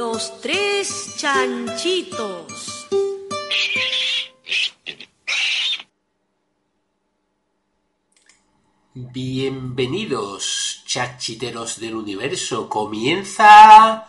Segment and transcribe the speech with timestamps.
[0.00, 2.88] Los tres chanchitos.
[8.94, 12.66] Bienvenidos, chachiteros del universo.
[12.70, 14.06] Comienza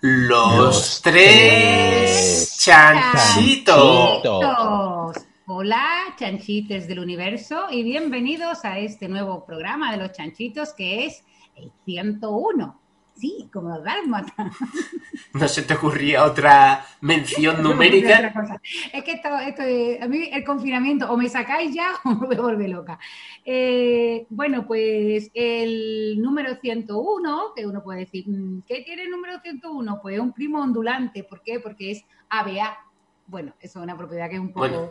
[0.00, 4.22] los, Los tres tres chanchitos.
[4.22, 5.16] chanchitos.
[5.48, 11.22] Hola, chanchites del universo, y bienvenidos a este nuevo programa de los chanchitos que es
[11.56, 12.80] el 101.
[13.20, 14.34] Sí, como dálmata.
[15.34, 18.14] ¿No se te ocurría otra mención numérica?
[18.16, 18.60] Otra cosa.
[18.92, 22.36] Es que esto, esto es- a mí el confinamiento, o me sacáis ya o me
[22.36, 22.98] volver loca.
[23.44, 29.38] Eh, bueno, pues el número 101, que uno puede decir, mm, ¿qué tiene el número
[29.40, 29.98] 101?
[30.00, 31.22] Pues un primo ondulante.
[31.24, 31.60] ¿Por qué?
[31.60, 32.78] Porque es ABA.
[33.26, 34.60] Bueno, eso es una propiedad que es un poco.
[34.66, 34.90] Bueno.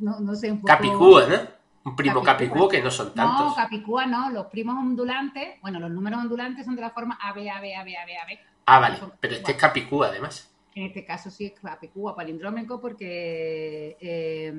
[0.00, 0.66] No, no sé, un poco.
[0.68, 1.61] Capicúa, ¿no?
[1.84, 2.32] Un primo Capicúa.
[2.58, 3.54] capicúa que no son No, tantos.
[3.56, 7.64] Capicúa no, los primos ondulantes, bueno, los números ondulantes son de la forma AB, AB,
[7.76, 8.38] AB, AB, AB.
[8.66, 10.48] Ah, vale, pero este es capicúa además.
[10.74, 14.54] En este caso sí es Capicúa palindrómico porque, eh,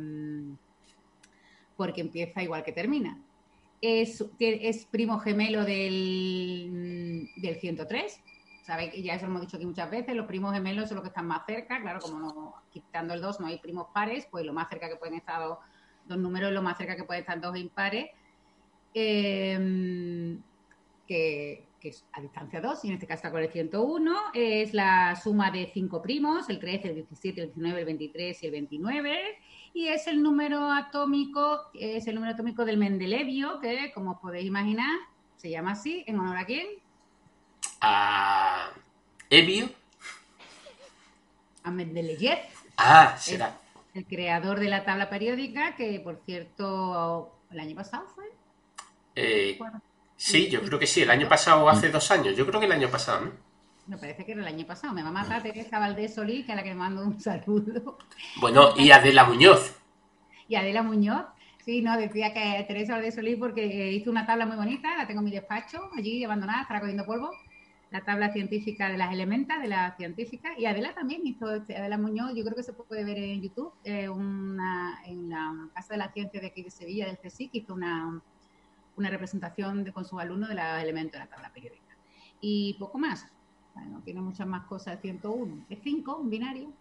[1.75, 3.17] porque empieza igual que termina.
[3.81, 8.21] Es, es primo gemelo del, del 103.
[8.61, 11.03] Sabéis que ya eso lo hemos dicho aquí muchas veces, los primos gemelos son los
[11.03, 14.45] que están más cerca, claro, como no, quitando el 2 no hay primos pares, pues
[14.45, 15.41] lo más cerca que pueden estar
[16.07, 18.09] dos, números, lo más cerca que pueden estar dos impares,
[18.93, 20.37] eh,
[21.07, 24.73] que, que es a distancia 2, y en este caso está con el 101, es
[24.73, 28.51] la suma de cinco primos, el 13, el 17, el 19, el 23 y el
[28.53, 29.19] 29,
[29.73, 34.45] y es el número atómico, es el número atómico del Mendelevio, que como os podéis
[34.45, 34.97] imaginar,
[35.35, 36.67] se llama así, en honor a quién?
[37.81, 38.71] A
[39.29, 39.69] Evio.
[41.63, 42.39] A Mendeleev,
[42.77, 43.59] Ah, será.
[43.93, 48.25] El creador de la tabla periódica, que por cierto, el año pasado fue.
[49.15, 49.59] Eh,
[50.15, 51.01] sí, yo creo que sí.
[51.01, 52.35] El año pasado o hace dos años.
[52.35, 53.31] Yo creo que el año pasado, ¿no?
[53.85, 54.93] me parece que era el año pasado.
[54.93, 57.97] Me va a matar Teresa Valdés Solís, que es la que me mando un saludo.
[58.39, 59.75] Bueno, y Adela Muñoz.
[60.47, 61.25] Y Adela Muñoz,
[61.63, 65.19] sí, no, decía que Teresa Valdés Solís porque hizo una tabla muy bonita, la tengo
[65.19, 67.31] en mi despacho, allí abandonada, estará cogiendo polvo.
[67.93, 70.49] La tabla científica de las elementas, de la científica.
[70.57, 73.71] Y Adela también hizo, este, Adela Muñoz, yo creo que se puede ver en YouTube,
[73.83, 77.73] eh, una, en la Casa de la Ciencia de aquí de Sevilla, del CSIC, hizo
[77.75, 78.19] una,
[78.97, 81.95] una representación de- con sus alumnos de los elementos de la tabla periódica.
[82.41, 83.27] Y poco más.
[83.75, 85.65] Bueno, tiene muchas más cosas, 101.
[85.69, 86.73] Es 5, un binario.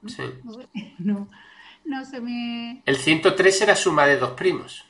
[0.00, 0.08] ¿No?
[0.08, 0.22] Sí.
[0.44, 0.58] No,
[0.98, 1.28] no,
[1.84, 2.82] no se me...
[2.86, 4.84] El 103 será suma de dos primos.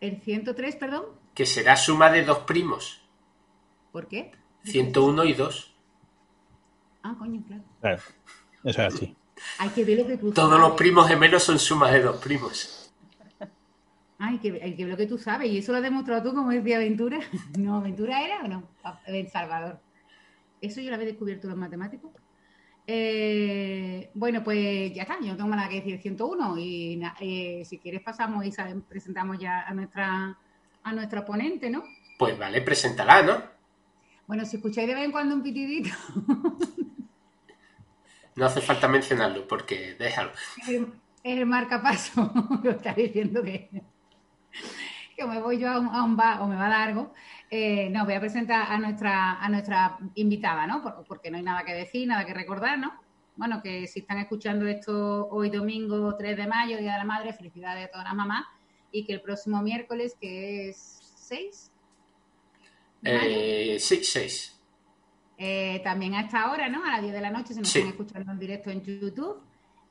[0.00, 1.04] El 103, perdón.
[1.34, 2.98] Que será suma de dos primos.
[3.92, 4.32] ¿Por qué?
[4.64, 5.74] 101 y 2.
[7.02, 7.62] Ah, coño, claro.
[7.80, 8.02] Claro,
[8.64, 9.16] eso es así.
[9.58, 10.68] Hay que ver lo que tú Todos sabes.
[10.68, 12.92] los primos gemelos son sumas de dos primos.
[14.18, 15.50] Ay, que, hay que ver lo que tú sabes.
[15.50, 17.18] ¿Y eso lo has demostrado tú, como decía Aventura?
[17.58, 18.68] No, ¿Aventura era o no?
[19.06, 19.80] En Salvador.
[20.60, 22.12] Eso yo lo había descubierto los matemáticos.
[22.86, 25.18] Eh, bueno, pues ya está.
[25.20, 26.58] Yo no tengo nada que decir 101.
[26.58, 28.52] Y eh, si quieres pasamos y
[28.88, 30.38] presentamos ya a nuestra,
[30.84, 31.82] a nuestra ponente, ¿no?
[32.16, 33.51] Pues vale, preséntala, ¿no?
[34.32, 35.90] Bueno, si escucháis de vez en cuando un pitidito,
[38.34, 40.30] No hace falta mencionarlo porque déjalo.
[40.62, 40.86] es el,
[41.22, 42.32] el marcapaso
[42.62, 43.68] que os está diciendo que,
[45.14, 47.12] que me voy yo a un, a un bar o me va a dar algo.
[47.50, 50.80] Eh, no, voy a presentar a nuestra, a nuestra invitada, ¿no?
[50.82, 52.90] Por- porque no hay nada que decir, nada que recordar, ¿no?
[53.36, 57.34] Bueno, que si están escuchando esto hoy domingo 3 de mayo, Día de la Madre,
[57.34, 58.46] felicidades a todas las mamás,
[58.92, 61.70] y que el próximo miércoles, que es 6
[63.10, 64.58] mayo, Eh, sí, 6.
[65.38, 66.84] eh, también a esta hora, ¿no?
[66.84, 67.78] A las 10 de la noche, se nos Sí.
[67.80, 69.40] están escuchando en directo en YouTube.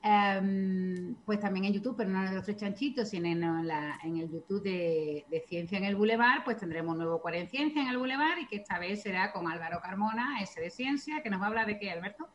[0.04, 4.16] Em, pues también en YouTube, pero no en los tres chanchitos, sino en, la- en
[4.16, 7.80] el YouTube de, de Ciencia en el Boulevard, pues tendremos un nuevo Cuare en Ciencia
[7.82, 11.30] en el Boulevard y que esta vez será con Álvaro Carmona, ese de Ciencia, que
[11.30, 12.26] nos va a hablar de qué, Alberto.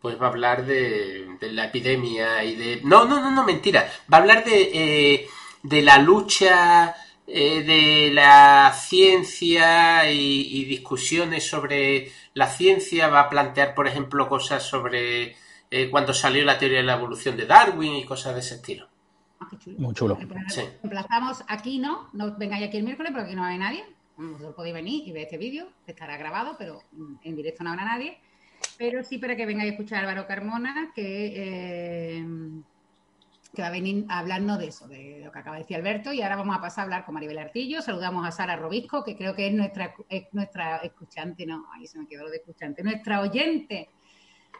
[0.00, 2.80] Pues va a hablar de, de la epidemia y de...
[2.82, 3.88] No, no, no, no, mentira.
[4.12, 4.70] Va a hablar de,
[5.14, 5.26] eh,
[5.62, 6.96] de la lucha
[7.28, 13.08] eh, de la ciencia y, y discusiones sobre la ciencia.
[13.08, 15.36] Va a plantear, por ejemplo, cosas sobre
[15.70, 18.88] eh, cuando salió la teoría de la evolución de Darwin y cosas de ese estilo.
[19.40, 19.76] Ah, qué chulo.
[19.78, 20.16] Muy chulo.
[20.16, 20.62] Pues Sí.
[20.82, 22.08] Emplazamos aquí, ¿no?
[22.12, 23.84] No vengáis aquí el miércoles porque aquí no hay nadie.
[24.16, 26.82] Vosotros podéis venir y ver este vídeo, que estará grabado, pero
[27.22, 28.18] en directo no habrá nadie.
[28.76, 32.26] Pero sí para que vengáis a escuchar a Álvaro Carmona, que, eh,
[33.54, 36.12] que va a venir a hablarnos de eso, de lo que acaba de decir Alberto.
[36.12, 37.82] Y ahora vamos a pasar a hablar con Maribel Artillo.
[37.82, 41.98] Saludamos a Sara Robisco, que creo que es nuestra, es nuestra escuchante, no, ahí se
[41.98, 43.88] me quedó lo de escuchante, nuestra oyente,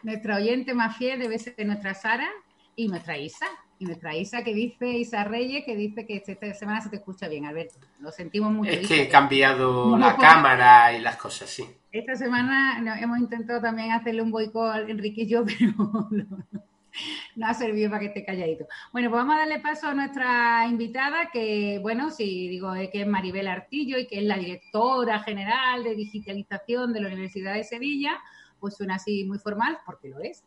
[0.03, 2.29] nuestra oyente más fiel debe ser nuestra Sara
[2.75, 3.45] y nuestra Isa.
[3.81, 7.29] Y nuestra Isa que dice, Isa Reyes, que dice que esta semana se te escucha
[7.29, 7.75] bien, Alberto.
[8.01, 8.71] Lo sentimos mucho.
[8.71, 11.63] Es Isa, que he cambiado la cámara y las cosas, sí.
[11.89, 16.68] Esta semana hemos intentado también hacerle un boicot a Enrique y yo, pero no, no
[17.43, 18.65] ha servido para que esté calladito.
[18.91, 23.01] Bueno, pues vamos a darle paso a nuestra invitada, que, bueno, si digo eh, que
[23.01, 27.63] es Maribel Artillo y que es la directora general de digitalización de la Universidad de
[27.63, 28.19] Sevilla,
[28.59, 30.43] pues suena así muy formal, porque lo es.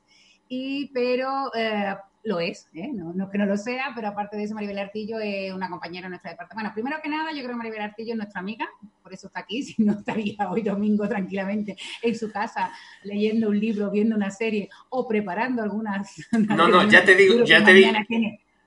[0.49, 2.89] Y, pero eh, lo es, ¿eh?
[2.93, 6.07] no, no que no lo sea, pero aparte de eso, Maribel Artillo es una compañera
[6.07, 6.55] de nuestro departamento.
[6.55, 8.69] Bueno, primero que nada, yo creo que Maribel Artillo es nuestra amiga,
[9.03, 12.73] por eso está aquí, si no estaría hoy domingo tranquilamente en su casa
[13.03, 16.15] leyendo un libro, viendo una serie o preparando algunas.
[16.53, 17.91] No, no, ya te digo, ya te digo.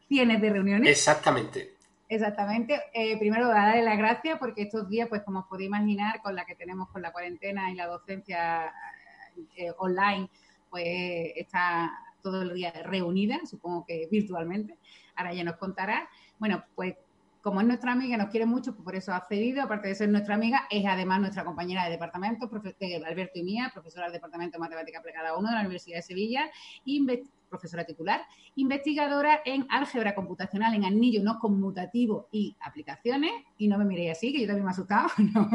[0.07, 0.89] tienes de reuniones.
[0.89, 1.75] Exactamente.
[2.07, 2.79] Exactamente.
[2.93, 6.45] Eh, primero, darle las gracias porque estos días, pues como os podéis imaginar, con la
[6.45, 8.71] que tenemos con la cuarentena y la docencia
[9.55, 10.29] eh, online,
[10.69, 10.85] pues
[11.35, 11.91] está
[12.25, 14.79] todo el día reunida, supongo que virtualmente.
[15.15, 16.09] Ahora ya nos contará.
[16.39, 16.95] Bueno, pues
[17.43, 20.33] como es nuestra amiga, nos quiere mucho, por eso ha cedido, aparte de ser nuestra
[20.33, 22.49] amiga, es además nuestra compañera de departamento,
[22.79, 26.01] de Alberto y mía, profesora del Departamento de Matemática Aplicada 1 de la Universidad de
[26.01, 26.49] Sevilla,
[27.49, 28.21] profesora titular,
[28.55, 34.33] investigadora en álgebra computacional en anillo no conmutativo y aplicaciones, y no me miréis así,
[34.33, 35.49] que yo también me he asustado, no,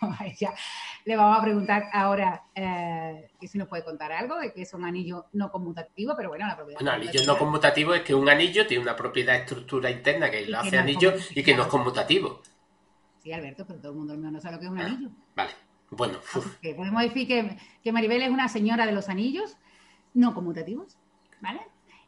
[0.00, 0.54] no, ella
[1.04, 4.72] le vamos a preguntar ahora eh, que si nos puede contar algo de que es
[4.74, 8.28] un anillo no conmutativo, pero bueno, la propiedad Bueno, anillo no conmutativo es que un
[8.28, 11.62] anillo tiene una propiedad estructura interna que lo que hace no anillo y que no
[11.62, 12.40] es conmutativo.
[13.22, 15.10] Sí, Alberto, pero todo el mundo no sabe lo que es un anillo.
[15.34, 15.52] Vale.
[15.90, 16.18] Bueno,
[16.60, 19.56] Que podemos decir que, que Maribel es una señora de los anillos
[20.14, 20.96] no conmutativos,
[21.40, 21.60] ¿vale?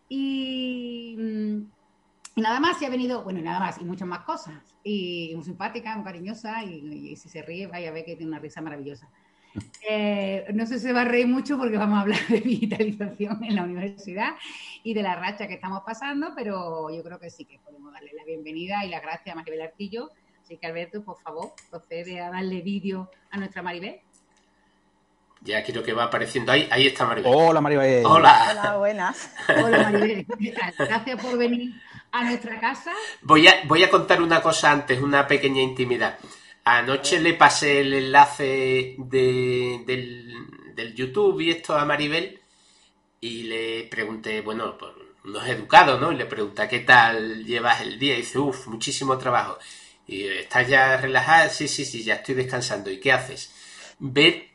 [0.09, 1.71] Y, mm,
[2.37, 4.77] y nada más, se ha venido, bueno, nada más, y muchas más cosas.
[4.85, 8.31] Y muy simpática, muy cariñosa, y, y si se ríe, vaya a ver que tiene
[8.31, 9.09] una risa maravillosa.
[9.89, 13.43] Eh, no sé si se va a reír mucho porque vamos a hablar de digitalización
[13.45, 14.35] en la universidad
[14.83, 18.13] y de la racha que estamos pasando, pero yo creo que sí que podemos darle
[18.15, 20.11] la bienvenida y las gracias a Maribel Artillo.
[20.43, 24.01] Así que Alberto, por favor, procede a darle vídeo a nuestra Maribel.
[25.47, 26.69] Ya quiero que va apareciendo ahí.
[26.71, 27.33] Ahí está Maribel.
[27.35, 28.05] Hola, Maribel.
[28.05, 28.49] Hola.
[28.51, 29.31] Hola, buenas.
[29.49, 30.27] Hola Maribel,
[30.79, 31.73] gracias por venir
[32.13, 32.93] a nuestra casa.
[33.23, 36.19] Voy a, voy a contar una cosa antes, una pequeña intimidad.
[36.65, 40.35] Anoche le pasé el enlace de- del,
[40.75, 42.41] del YouTube y esto a Maribel
[43.21, 44.93] y le pregunté, bueno, pues
[45.25, 46.11] no es educado, ¿no?
[46.13, 48.15] Y le pregunté, ¿qué tal llevas el día?
[48.15, 49.59] Y dice, uff, muchísimo trabajo.
[50.09, 51.49] Y ¿estás ya relajada?
[51.49, 52.91] Sí, sí, sí, ya estoy descansando.
[52.91, 53.53] ¿Y qué haces?
[53.99, 54.49] Ver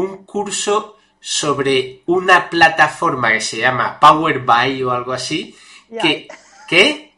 [0.00, 5.54] un curso sobre una plataforma que se llama Power BI o algo así.
[6.00, 6.28] Que,
[6.66, 7.14] ¿Qué?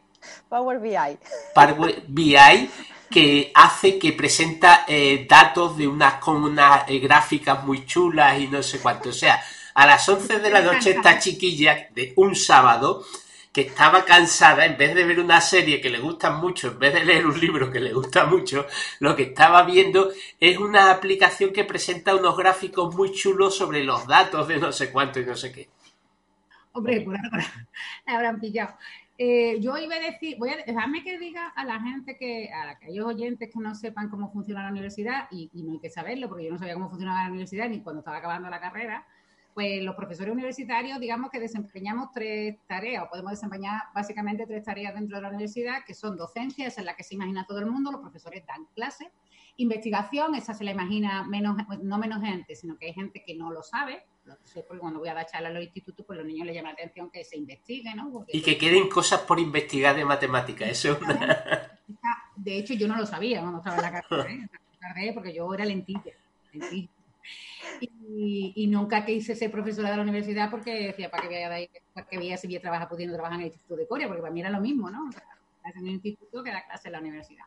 [0.49, 1.17] Power BI.
[1.53, 2.69] Power BI
[3.09, 8.47] que hace que presenta eh, datos de unas con unas eh, gráficas muy chulas y
[8.47, 9.09] no sé cuánto.
[9.09, 9.39] O sea,
[9.75, 13.05] a las 11 de la noche esta chiquilla de un sábado
[13.53, 16.93] que estaba cansada, en vez de ver una serie que le gusta mucho, en vez
[16.95, 18.65] de leer un libro que le gusta mucho,
[18.99, 24.07] lo que estaba viendo es una aplicación que presenta unos gráficos muy chulos sobre los
[24.07, 25.69] datos de no sé cuánto y no sé qué.
[26.71, 27.45] Hombre, por ahora
[28.07, 28.75] la habrán pillado.
[29.19, 32.71] Eh, yo iba a decir, voy a dejarme que diga a la gente que, a
[32.71, 36.27] aquellos oyentes que no sepan cómo funciona la universidad, y, y no hay que saberlo,
[36.27, 39.05] porque yo no sabía cómo funcionaba la universidad ni cuando estaba acabando la carrera,
[39.53, 44.93] pues los profesores universitarios, digamos que desempeñamos tres tareas, o podemos desempeñar básicamente tres tareas
[44.93, 47.67] dentro de la universidad, que son docencia, esa es la que se imagina todo el
[47.67, 49.07] mundo, los profesores dan clases,
[49.57, 53.51] investigación, esa se la imagina menos, no menos gente, sino que hay gente que no
[53.51, 56.25] lo sabe, lo sé porque cuando voy a dar charlas a los institutos, pues los
[56.25, 58.09] niños les llama la atención que se investigue, ¿no?
[58.11, 60.69] Porque Y que queden cosas por investigar de matemáticas.
[60.69, 60.97] Eso.
[62.35, 64.49] De hecho, yo no lo sabía cuando estaba en la carrera,
[64.97, 65.11] ¿eh?
[65.13, 66.13] Porque yo era lentilla.
[66.51, 66.89] lentilla.
[67.79, 71.69] Y, y nunca quise ser profesora de la universidad porque decía, para vea, de ahí,
[71.93, 74.41] para si voy a trabajar pudiendo trabajar en el Instituto de Corea, porque para mí
[74.41, 75.07] era lo mismo, ¿no?
[75.07, 75.23] O sea,
[75.71, 77.45] en el instituto que da clase en la universidad.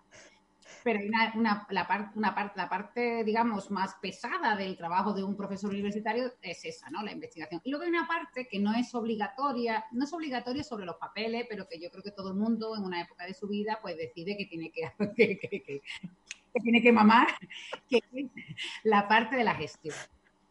[0.82, 5.12] Pero hay una, una, la, par, una parte, la parte, digamos, más pesada del trabajo
[5.12, 7.02] de un profesor universitario es esa, ¿no?
[7.02, 7.60] La investigación.
[7.64, 11.46] Y luego hay una parte que no es obligatoria, no es obligatoria sobre los papeles,
[11.48, 13.96] pero que yo creo que todo el mundo en una época de su vida pues
[13.96, 15.82] decide que tiene que, que, que,
[16.56, 17.28] que tiene que mamar,
[17.88, 18.26] que es
[18.82, 19.94] la parte de la gestión.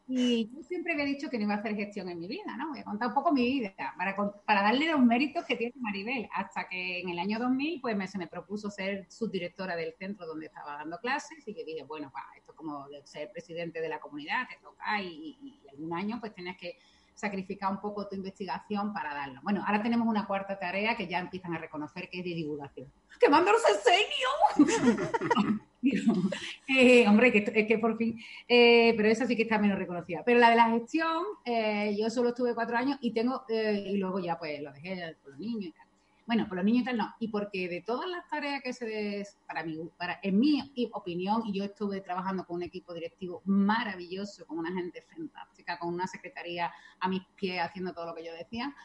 [0.08, 2.70] Y yo siempre había dicho que no iba a hacer gestión en mi vida, ¿no?
[2.70, 6.30] Voy a contar un poco mi vida para, para darle los méritos que tiene Maribel,
[6.32, 10.28] hasta que en el año 2000 pues me, se me propuso ser subdirectora del centro
[10.28, 13.82] donde estaba dando clases y yo dije, bueno, pa, esto es como de ser presidente
[13.82, 15.08] de la comunidad, te toca y,
[15.42, 16.78] y, y algún año pues tienes que
[17.16, 19.40] sacrificar un poco tu investigación para darlo.
[19.42, 22.92] Bueno, ahora tenemos una cuarta tarea que ya empiezan a reconocer que es de divulgación.
[23.20, 25.56] ¡Que mando los enseño!
[26.68, 30.24] Eh, hombre, que, es que por fin, eh, pero esa sí que está menos reconocida.
[30.26, 34.20] Pero la de la gestión, eh, yo solo estuve cuatro años y tengo, y luego
[34.20, 35.86] ya pues lo dejé por los niños y tal.
[36.26, 37.14] Bueno, por los niños y tal no.
[37.20, 41.44] Y porque de todas las tareas que se des, para mí, para, en mi opinión,
[41.46, 46.08] y yo estuve trabajando con un equipo directivo maravilloso, con una gente fantástica, con una
[46.08, 48.76] secretaría a mis pies haciendo todo lo que yo decía,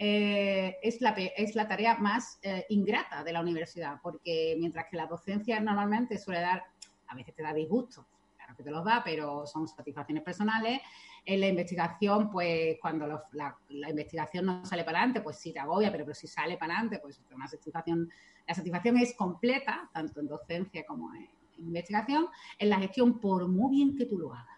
[0.00, 4.96] eh, es, la, es la tarea más eh, ingrata de la universidad, porque mientras que
[4.96, 6.62] la docencia normalmente suele dar,
[7.08, 10.80] a veces te da disgusto, claro que te los da, pero son satisfacciones personales.
[11.24, 15.90] En la investigación, pues cuando la, investigación no sale para adelante, pues sí te agobia,
[15.90, 18.08] pero, si sale para adelante, pues una satisfacción,
[18.46, 21.28] la satisfacción es completa, tanto en docencia como en
[21.58, 22.28] investigación.
[22.56, 24.57] En la gestión, por muy bien que tú lo hagas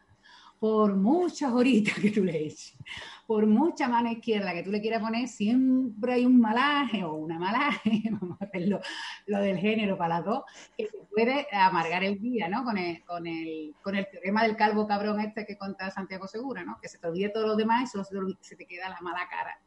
[0.60, 2.76] por muchas horitas que tú le eches,
[3.26, 7.38] por mucha mano izquierda que tú le quieras poner, siempre hay un malaje o una
[7.38, 8.78] malaje, vamos a hacerlo
[9.26, 10.42] lo del género para las dos,
[10.76, 12.62] que te puede amargar el día, ¿no?
[12.62, 16.62] Con el, con el, con el teorema del calvo cabrón este que cuenta Santiago Segura,
[16.62, 16.78] ¿no?
[16.80, 19.58] Que se te olvide todo lo demás y solo se te, queda la mala cara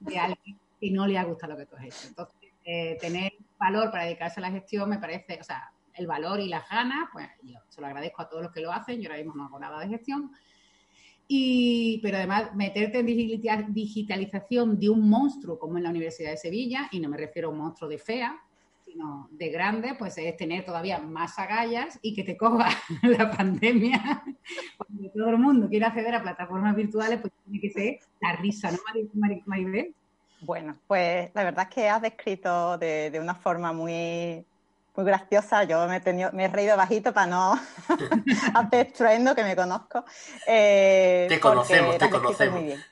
[0.00, 2.08] de alguien que no le ha gustado lo que tú has hecho.
[2.08, 6.40] Entonces, eh, tener valor para dedicarse a la gestión me parece, o sea, el valor
[6.40, 9.10] y las ganas, pues yo se lo agradezco a todos los que lo hacen, yo
[9.10, 10.30] ahora mismo no hago nada de gestión.
[11.28, 16.88] Y, pero además, meterte en digitalización de un monstruo como en la Universidad de Sevilla,
[16.90, 18.38] y no me refiero a un monstruo de fea,
[18.84, 22.68] sino de grande, pues es tener todavía más agallas y que te coja
[23.02, 24.22] la pandemia.
[24.76, 28.70] Cuando todo el mundo quiere acceder a plataformas virtuales, pues tiene que ser la risa,
[28.70, 28.78] ¿no,
[29.46, 29.94] Maribel?
[30.42, 34.44] Bueno, pues la verdad es que has descrito de, de una forma muy,
[34.94, 35.64] muy graciosa.
[35.64, 37.60] Yo me he, tenido, me he reído bajito para no
[38.54, 40.04] hacer estruendo, que me conozco.
[40.46, 42.60] Eh, te conocemos, te conocemos.
[42.60, 42.84] Muy bien.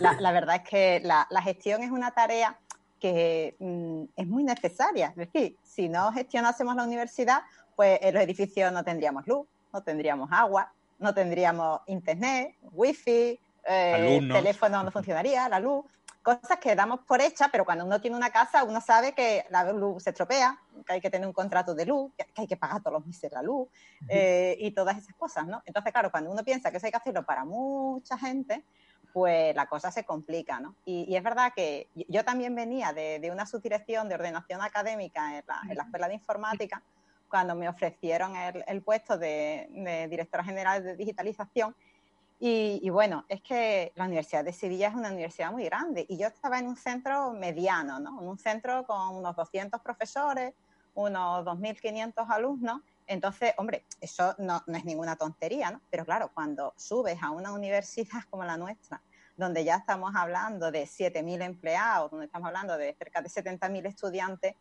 [0.00, 2.58] La, verdad es que la, gestión es una tarea
[3.00, 5.08] que mm, es muy necesaria.
[5.08, 7.42] Es decir, si no gestionásemos la universidad,
[7.76, 14.28] pues en los edificios no tendríamos luz, no tendríamos agua, no tendríamos internet, wifi, eh,
[14.32, 15.84] teléfono no funcionaría, la luz
[16.28, 19.72] cosas que damos por hechas, pero cuando uno tiene una casa, uno sabe que la
[19.72, 22.82] luz se estropea, que hay que tener un contrato de luz, que hay que pagar
[22.82, 23.66] todos los meses la luz
[24.08, 25.62] eh, y todas esas cosas, ¿no?
[25.64, 28.62] Entonces, claro, cuando uno piensa que eso hay que hacerlo para mucha gente,
[29.14, 30.74] pues la cosa se complica, ¿no?
[30.84, 35.44] Y, es verdad que yo también venía de, una subdirección de ordenación académica en
[35.76, 36.82] la, Escuela de Informática,
[37.30, 41.74] cuando me ofrecieron el, puesto de, de directora general de digitalización,
[42.40, 46.28] y, bueno, es que la Universidad de Sevilla es una universidad muy grande y yo
[46.28, 48.20] estaba en un centro mediano, ¿no?
[48.20, 50.54] En un centro con unos 200 profesores,
[50.94, 52.80] unos 2.500 alumnos.
[53.08, 55.80] Entonces, hombre, eso no, no, es ninguna tontería, ¿no?
[55.90, 59.02] Pero claro, cuando subes a una universidad como la nuestra,
[59.36, 64.54] donde ya estamos hablando de 7.000 empleados, donde estamos hablando de cerca de 70.000 estudiantes,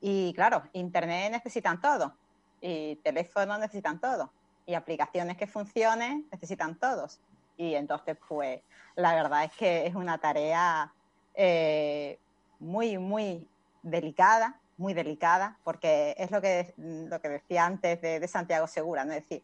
[0.00, 2.14] y claro, Internet necesitan todo,
[2.60, 4.32] y teléfono necesitan todo
[4.66, 7.20] y aplicaciones que funcionen necesitan todos.
[7.56, 8.60] Y entonces, pues,
[8.96, 10.92] la verdad es que es una tarea
[11.34, 12.18] eh,
[12.58, 13.46] muy, muy
[13.82, 19.12] delicada, muy delicada, porque es lo que, lo que decía antes de, Santiago Segura, ¿no?
[19.12, 19.42] Es decir,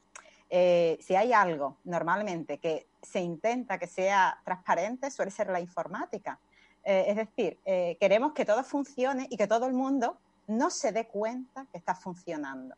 [0.50, 6.38] eh, si hay algo normalmente que se intenta que sea transparente, suele ser la informática.
[6.84, 7.58] Eh, es decir,
[8.00, 11.94] queremos que todo funcione y que todo el mundo no se dé cuenta que está
[11.94, 12.74] funcionando.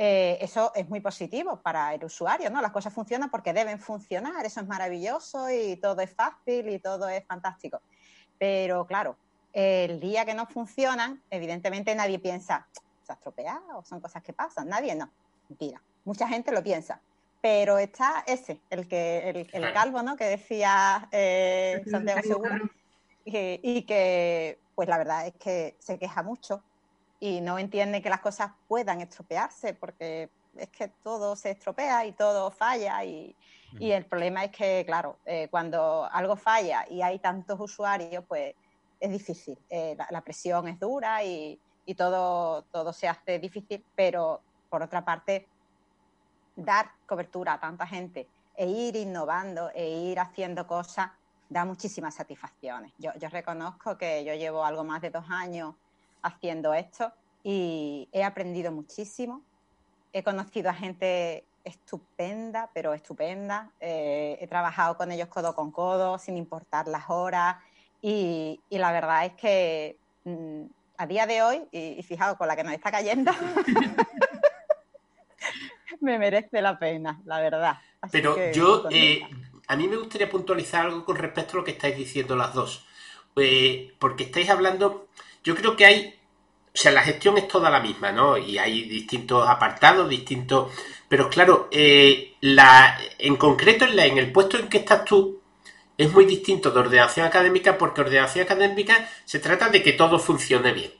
[0.00, 2.62] Eh, eso es muy positivo para el usuario, ¿no?
[2.62, 7.08] Las cosas funcionan porque deben funcionar, eso es maravilloso y todo es fácil y todo
[7.08, 7.80] es fantástico.
[8.38, 9.16] Pero claro,
[9.52, 12.64] el día que no funcionan, evidentemente nadie piensa,
[13.02, 15.10] se ha estropeado, son cosas que pasan, nadie no,
[15.48, 17.00] mentira, mucha gente lo piensa.
[17.40, 20.14] Pero está ese, el que el, calvo, ¿no?
[20.14, 22.60] Que decía eh, Santiago Segura,
[23.24, 26.62] y que pues la verdad es que se queja mucho
[27.20, 32.12] y no entiende que las cosas puedan estropearse porque es que todo se estropea y
[32.12, 33.34] todo falla y,
[33.80, 38.54] el problema es que, claro, eh, cuando algo falla y hay tantos usuarios, pues
[38.98, 39.58] es difícil.
[39.68, 41.60] Eh, la, presión es dura y,
[41.94, 45.46] todo, todo se hace difícil, pero por otra parte,
[46.56, 51.10] dar cobertura a tanta gente e ir innovando e ir haciendo cosas
[51.50, 52.92] da muchísimas satisfacciones.
[52.98, 55.74] Yo, yo reconozco que yo llevo algo más de dos años
[56.22, 59.42] haciendo esto y he aprendido muchísimo.
[60.12, 63.70] He conocido a gente estupenda, pero estupenda.
[63.80, 67.56] Eh, he trabajado con ellos codo con codo, sin importar las horas.
[68.00, 70.62] Y, la verdad es que mm,
[70.96, 73.32] a día de hoy, y, fijaos con la que nos está cayendo,
[76.00, 77.78] me merece la pena, la verdad.
[78.10, 79.22] pero yo, eh,
[79.66, 82.84] a mí me gustaría puntualizar algo con respecto a lo que estáis diciendo las dos.
[83.36, 85.08] Eh, porque estáis hablando,
[85.42, 86.18] yo creo que hay
[86.78, 88.38] sea, la gestión es toda la misma, ¿no?
[88.38, 90.72] Y hay distintos apartados, distintos...
[91.08, 95.40] Pero claro, eh, la, en concreto en, la, en el puesto en que estás tú,
[95.96, 100.72] es muy distinto de ordenación académica porque ordenación académica se trata de que todo funcione
[100.72, 100.92] bien.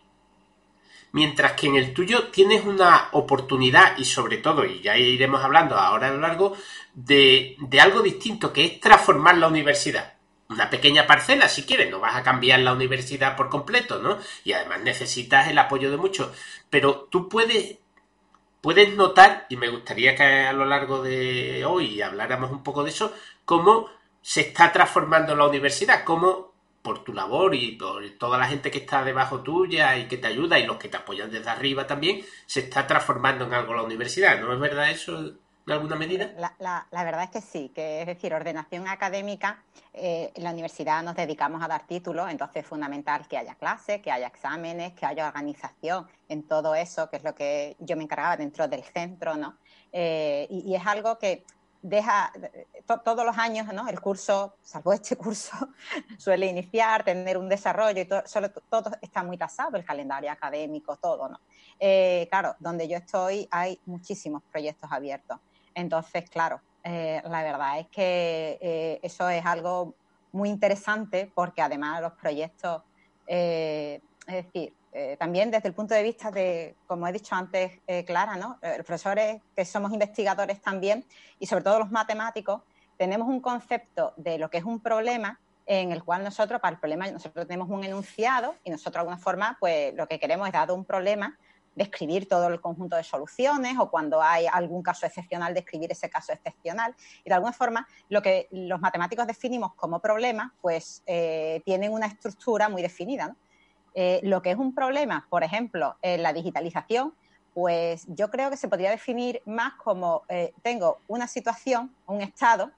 [1.12, 5.76] Mientras que en el tuyo tienes una oportunidad y sobre todo, y ya iremos hablando
[5.76, 6.56] ahora a lo largo,
[6.92, 10.17] de, de algo distinto, que es transformar la universidad
[10.48, 14.18] una pequeña parcela si quieres, no vas a cambiar la universidad por completo, ¿no?
[14.44, 16.30] Y además necesitas el apoyo de muchos,
[16.70, 17.78] pero tú puedes
[18.60, 22.90] puedes notar y me gustaría que a lo largo de hoy habláramos un poco de
[22.90, 23.14] eso,
[23.44, 23.88] cómo
[24.20, 26.52] se está transformando la universidad, cómo
[26.82, 30.28] por tu labor y por toda la gente que está debajo tuya y que te
[30.28, 33.82] ayuda y los que te apoyan desde arriba también, se está transformando en algo la
[33.82, 35.34] universidad, ¿no es verdad eso?
[35.68, 36.32] En alguna medida?
[36.58, 41.14] La, verdad es que sí, que es decir, ordenación académica, eh, en la universidad nos
[41.14, 45.26] dedicamos a dar títulos, entonces es fundamental que haya clases, que haya exámenes, que haya
[45.26, 49.58] organización en todo eso, que es lo que yo me encargaba dentro del centro, ¿no?
[49.92, 51.44] Eh, y, es algo que
[51.82, 52.32] deja
[53.04, 53.88] todos los años, ¿no?
[53.88, 55.54] El curso, salvo este curso,
[56.18, 58.22] suele iniciar, tener un desarrollo y todo,
[58.70, 61.40] todo está muy tasado, el calendario académico, todo, ¿no?
[61.78, 65.38] Eh, claro, donde yo estoy hay muchísimos proyectos abiertos.
[65.78, 69.94] Entonces, claro, eh, la verdad es que eh, eso es algo
[70.32, 72.82] muy interesante porque además los proyectos,
[73.28, 74.74] eh, es decir,
[75.18, 78.58] también desde el punto de vista de, como he dicho antes, Clara, ¿no?
[78.60, 81.04] los profesores que somos investigadores también
[81.38, 82.62] y sobre todo los matemáticos,
[82.96, 86.80] tenemos un concepto de lo que es un problema en el cual nosotros, para el
[86.80, 90.52] problema, nosotros tenemos un enunciado y nosotros de alguna forma, pues lo que queremos es,
[90.52, 91.38] dado un problema,
[91.78, 96.32] describir todo el conjunto de soluciones o cuando hay algún caso excepcional, describir ese caso
[96.32, 96.94] excepcional.
[97.24, 102.06] Y de alguna forma, lo que los matemáticos definimos como problema, pues eh, tienen una
[102.06, 103.34] estructura muy definida.
[103.94, 107.14] Eh, lo que es un problema, por ejemplo, en la digitalización,
[107.54, 112.70] pues yo creo que se podría definir más como eh, tengo una situación, un estado,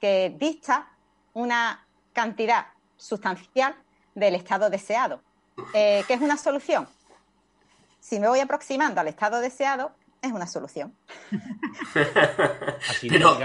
[0.00, 0.88] que dista
[1.34, 3.74] una cantidad sustancial
[4.14, 5.20] del estado deseado.
[5.72, 6.86] ¿Qué es una solución?
[8.08, 9.90] Si me voy aproximando al estado deseado,
[10.22, 10.94] es una solución.
[12.88, 13.36] Así ¿no?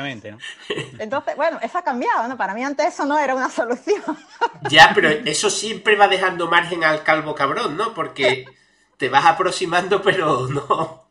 [1.00, 2.38] Entonces, bueno, eso ha cambiado, ¿no?
[2.38, 4.02] Para mí antes eso no era una solución.
[4.70, 7.96] Ya, pero eso siempre va dejando margen al calvo cabrón, ¿no?
[7.96, 8.46] Porque
[8.98, 11.04] te vas aproximando, pero no.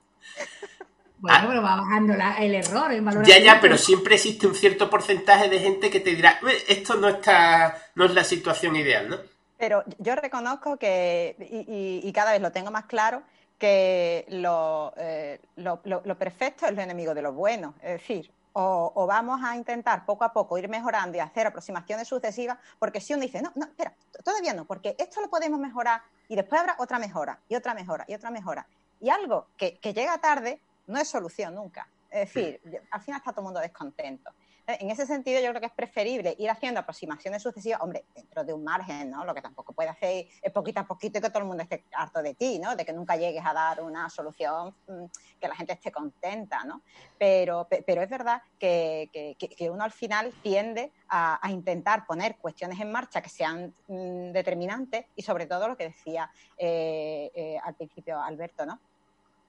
[1.18, 1.44] Bueno, ah.
[1.48, 2.92] pero va bajando el error.
[2.92, 6.94] El ya, ya, pero siempre existe un cierto porcentaje de gente que te dirá, esto
[6.94, 9.16] no está, no es la situación ideal, ¿no?
[9.58, 13.22] Pero yo reconozco que, y cada vez lo tengo más claro,
[13.60, 17.74] que eh, lo, perfecto es lo enemigo de lo bueno.
[17.82, 22.58] Es decir, o, vamos a intentar poco a poco ir mejorando y hacer aproximaciones sucesivas,
[22.78, 23.94] porque si uno dice, no, no, espera,
[24.24, 28.04] todavía no, porque esto lo podemos mejorar y después habrá otra mejora y otra mejora
[28.08, 28.66] y otra mejora.
[28.98, 31.86] Y algo que, que llega tarde no es solución nunca.
[32.10, 34.32] Es decir, al final está todo el mundo descontento.
[34.78, 38.52] En ese sentido, yo creo que es preferible ir haciendo aproximaciones sucesivas, hombre, dentro de
[38.52, 39.24] un margen, ¿no?
[39.24, 42.22] Lo que tampoco puede hacer es poquito a poquito que todo el mundo esté harto
[42.22, 42.76] de ti, ¿no?
[42.76, 45.04] De que nunca llegues a dar una solución mm,
[45.40, 46.82] que la gente esté contenta, ¿no?
[47.18, 49.36] Pero, pero es verdad que,
[49.70, 55.22] uno al final tiende a, intentar poner cuestiones en marcha que sean mm, determinantes y
[55.22, 58.78] sobre todo lo que decía eh, eh, al principio Alberto, ¿no?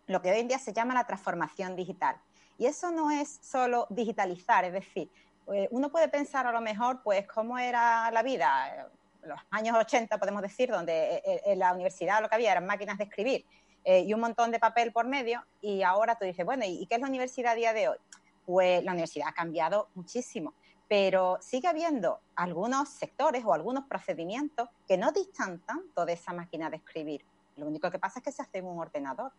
[0.08, 2.18] Lo que hoy en día se llama la transformación digital
[2.62, 5.10] y eso no es solo digitalizar, es decir,
[5.52, 8.88] eh, uno puede pensar a lo mejor, pues, cómo era la vida,
[9.24, 12.68] en los años 80, podemos decir, donde eh, en la universidad lo que había eran
[12.68, 13.46] máquinas de escribir
[13.84, 16.96] eh, y un montón de papel por medio, y ahora tú dices, bueno, ¿y qué
[16.96, 17.98] es la universidad a día de hoy?
[18.46, 20.54] Pues la universidad ha cambiado muchísimo,
[20.88, 26.70] pero sigue habiendo algunos sectores o algunos procedimientos que no distan tanto de esa máquina
[26.70, 27.26] de escribir.
[27.58, 29.32] Lo único que pasa es que se hace en un ordenador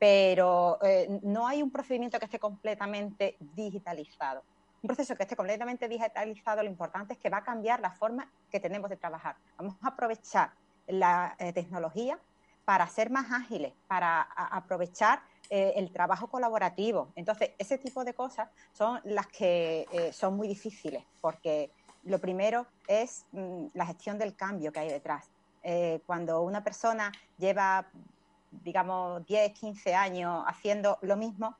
[0.00, 4.42] pero eh, no hay un procedimiento que esté completamente digitalizado.
[4.82, 8.26] Un proceso que esté completamente digitalizado, lo importante es que va a cambiar la forma
[8.50, 9.36] que tenemos de trabajar.
[9.58, 10.52] Vamos a aprovechar
[10.86, 12.18] la eh, tecnología
[12.64, 17.12] para ser más ágiles, para aprovechar eh, el trabajo colaborativo.
[17.14, 21.70] Entonces, ese tipo de cosas son las que son muy difíciles, porque
[22.04, 25.28] lo primero es mm, la gestión del cambio que hay detrás.
[26.06, 27.84] cuando una persona lleva
[28.50, 31.56] digamos, 10, 15 años haciendo lo mismo,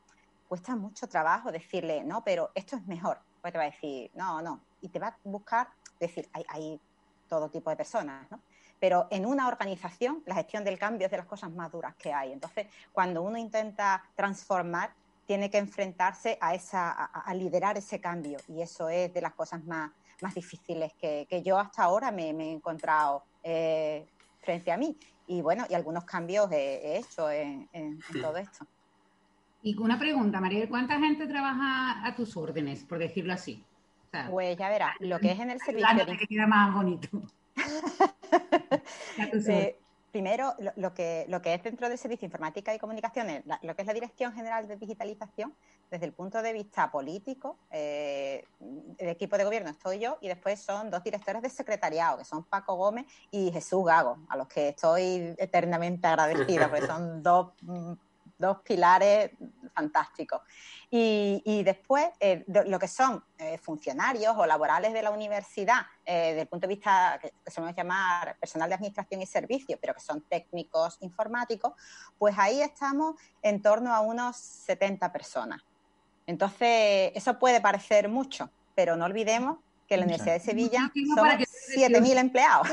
[0.49, 3.19] cuesta mucho trabajo decirle, no, pero esto es mejor.
[3.41, 4.61] Pues te va a decir, no, no.
[4.81, 6.81] Y te va a buscar, decir, hay, hay
[7.29, 8.41] todo tipo de personas, ¿no?
[8.81, 12.13] Pero en una organización, la gestión del cambio es de las cosas más duras que
[12.13, 12.33] hay.
[12.33, 14.91] Entonces, cuando uno intenta transformar,
[15.27, 18.39] tiene que enfrentarse a, esa, a, liderar ese cambio.
[18.49, 22.31] Y eso es de las cosas más, más difíciles que, que yo hasta ahora me,
[22.31, 24.09] he encontrado eh,
[24.41, 24.97] frente a mí.
[25.27, 28.67] Y bueno, y algunos cambios he, he hecho en, en- en todo esto.
[29.63, 33.63] Y una pregunta, María, ¿cuánta gente trabaja a tus órdenes, por decirlo así?
[34.07, 36.75] O sea, Pues ya verás, lo que es en el servicio ayudándote que queda más
[36.75, 37.09] bonito.
[37.57, 39.49] A tus órdenes.
[39.49, 39.80] Eh,
[40.11, 43.75] primero, lo, que, lo que es dentro del Servicio de Informática y Comunicaciones, la- lo
[43.75, 45.55] que es la Dirección General de Digitalización,
[45.91, 48.45] desde el punto de vista político, eh,
[48.99, 52.45] el equipo de gobierno estoy yo y después son dos directores de secretariado, que son
[52.45, 57.93] Paco Gómez y Jesús Gago, a los que estoy eternamente agradecida, porque son dos, mm,
[58.41, 59.31] dos pilares
[59.75, 60.41] fantásticos.
[60.91, 66.29] Y, y después, eh, lo que son eh, funcionarios o laborales de la universidad, eh,
[66.31, 69.95] desde el punto de vista que, que solemos llamar personal de administración y servicios, pero
[69.95, 71.75] que son técnicos informáticos,
[72.19, 75.63] pues ahí estamos en torno a unos 70 personas.
[76.27, 80.05] Entonces, eso puede parecer mucho, pero no olvidemos que la.
[80.05, 82.69] Universidad de Sevilla son para que- 7.000 empleados.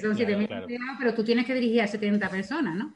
[0.00, 0.62] Son 7.000 claro.
[0.62, 2.92] empleados, pero tú tienes que dirigir a 70 personas, ¿no?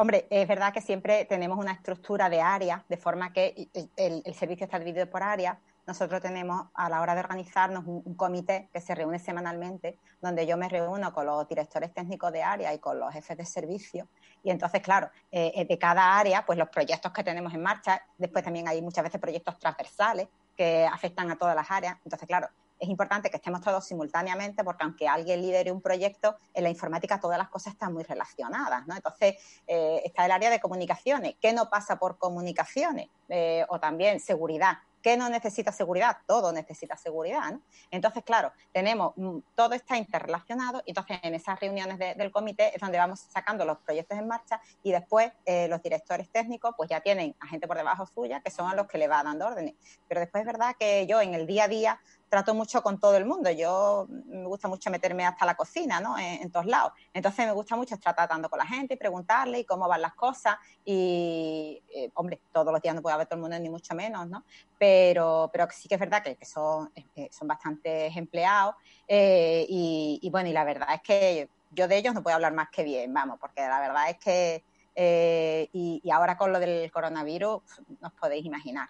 [0.00, 4.64] Hombre, es verdad que siempre tenemos una estructura de áreas, de forma que el, servicio
[4.64, 5.58] está dividido por áreas.
[5.88, 10.46] Nosotros tenemos, a la hora de organizarnos, un, un comité que se reúne semanalmente, donde
[10.46, 14.06] yo me reúno con los directores técnicos de área y con los jefes de servicio.
[14.44, 18.00] Y entonces, claro, eh, eh, de cada área, pues los proyectos que tenemos en marcha,
[18.18, 21.96] después también hay muchas veces proyectos transversales que afectan a todas las áreas.
[22.04, 26.64] Entonces, claro, es importante que estemos todos simultáneamente porque aunque alguien lidere un proyecto, en
[26.64, 28.94] la informática todas las cosas están muy relacionadas, ¿no?
[28.94, 29.36] Entonces,
[29.66, 31.34] eh, está el área de comunicaciones.
[31.40, 33.08] ¿Qué no pasa por comunicaciones?
[33.28, 34.78] Eh, o también seguridad.
[35.02, 36.16] ¿Qué no necesita seguridad?
[36.26, 37.60] Todo necesita seguridad, ¿no?
[37.90, 42.74] Entonces, claro, tenemos, mm, todo está interrelacionado y entonces en esas reuniones de- del comité
[42.74, 46.90] es donde vamos sacando los proyectos en marcha y después eh, los directores técnicos pues
[46.90, 49.46] ya tienen a gente por debajo suya que son a los que le va dando
[49.46, 49.74] órdenes.
[50.08, 53.16] Pero después es verdad que yo en el día a día trato mucho con todo
[53.16, 53.50] el mundo.
[53.50, 56.18] Yo mm, me gusta mucho meterme hasta la cocina, ¿no?
[56.18, 56.92] En, en todos lados.
[57.12, 60.14] Entonces me gusta mucho estar tratando con la gente y preguntarle y cómo van las
[60.14, 60.56] cosas.
[60.84, 64.28] Y, eh, hombre, todos los días no puede haber todo el mundo, ni mucho menos,
[64.28, 64.44] ¿no?
[64.78, 68.74] Pero, pero sí que es verdad que, que son, eh, son bastantes empleados.
[69.06, 72.52] eh, y, y bueno, y la verdad es que yo de ellos no puedo hablar
[72.54, 74.64] más que bien, vamos, porque la verdad es que.
[74.94, 77.62] eh, y, y ahora con lo del coronavirus,
[78.00, 78.88] no os podéis imaginar.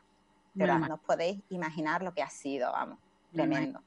[0.55, 2.99] Verdad, no os podéis imaginar lo que ha sido, vamos,
[3.33, 3.81] tremendo.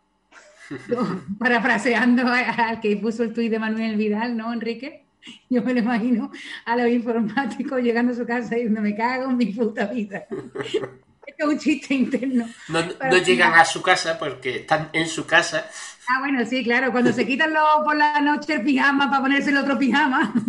[1.40, 5.04] Parafraseando al que puso el tuit de Manuel Vidal, ¿no, Enrique?
[5.50, 6.32] Yo me lo imagino
[6.66, 10.26] a los informáticos llegando a su casa diciendo, me cago en mi puta vida.
[11.28, 12.46] Esto es un chiste interno.
[12.70, 15.66] No, llegan a su casa porque están en su casa.
[16.10, 19.50] Ah, bueno, sí, claro, cuando se quitan los- por la noche el pijama para ponerse
[19.52, 20.34] el otro pijama.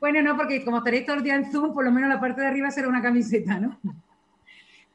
[0.00, 2.40] Bueno, no, porque como estaréis todo el día en Zoom, por lo menos la parte
[2.40, 3.78] de arriba será una camiseta, ¿no?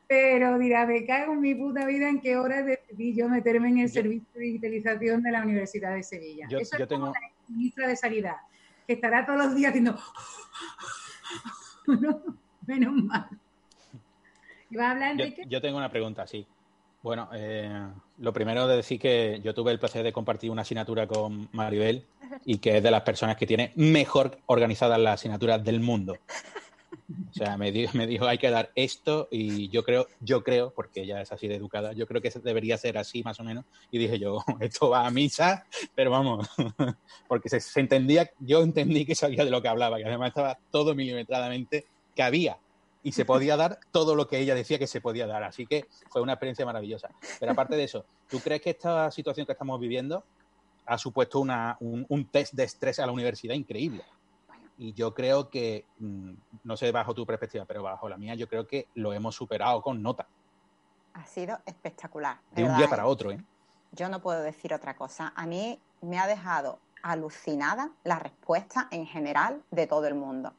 [0.07, 3.79] Pero dirá, me cago en mi puta vida en qué hora decidí yo meterme en
[3.79, 6.47] el Yo- servicio de digitalización de la Universidad de Sevilla.
[6.49, 8.35] Yo- Eso es tengo- como la ministra de Sanidad,
[8.85, 9.97] que estará todos los días haciendo...
[11.87, 12.21] No,
[12.65, 13.27] menos mal.
[14.69, 16.45] ¿Y va a hablar, Yo, yo tengo una pregunta, sí.
[17.01, 21.07] Bueno, eh, lo primero de decir que yo tuve el placer de compartir una asignatura
[21.07, 22.03] con Maribel
[22.43, 26.17] y que es de las personas que tiene mejor organizadas las asignaturas del mundo.
[27.09, 30.73] O sea, me, di- me dijo hay que dar esto y yo creo, yo creo,
[30.73, 33.65] porque ella es así de educada, yo creo que debería ser así más o menos.
[33.91, 35.65] Y dije yo, esto va a misa,
[35.95, 36.47] pero vamos,
[37.27, 40.95] porque se, entendía, yo entendí que sabía de lo que hablaba, que además estaba todo
[40.95, 42.57] milimetradamente que había
[43.03, 45.43] y se podía dar todo lo que ella decía que se podía dar.
[45.43, 47.09] Así que fue una experiencia maravillosa.
[47.39, 50.25] Pero aparte de eso, ¿tú crees que esta situación que estamos viviendo
[50.85, 54.03] ha supuesto una- un, un test de estrés a la universidad increíble?
[54.77, 58.47] Y yo creo que, mm, no sé bajo tu perspectiva, pero bajo la mía, yo
[58.47, 60.27] creo que lo hemos superado con nota,
[61.13, 62.39] Ha sido espectacular.
[62.51, 62.89] de un día ¿eh?
[62.89, 63.31] para otro.
[63.31, 63.43] ¿eh?
[63.91, 65.33] Yo no puedo decir otra cosa.
[65.35, 70.53] A mí me ha dejado alucinada la respuesta en general de todo el mundo.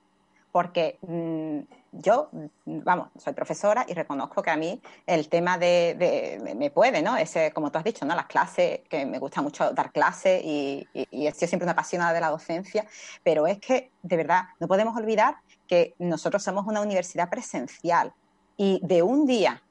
[0.53, 1.59] Porque mm,
[1.93, 7.03] yo, mm, vamos, soy profesora y reconozco que a mí el tema de, me puede,
[7.03, 7.17] ¿no?
[7.17, 8.15] Ese, como tú has dicho, ¿no?
[8.15, 11.73] Las clases, que me gusta mucho dar clases y, y, y he sido siempre una
[11.73, 12.87] apasionada de la docencia,
[13.23, 18.13] pero es que, de verdad, no podemos olvidar que nosotros somos una universidad presencial
[18.57, 19.63] y de un día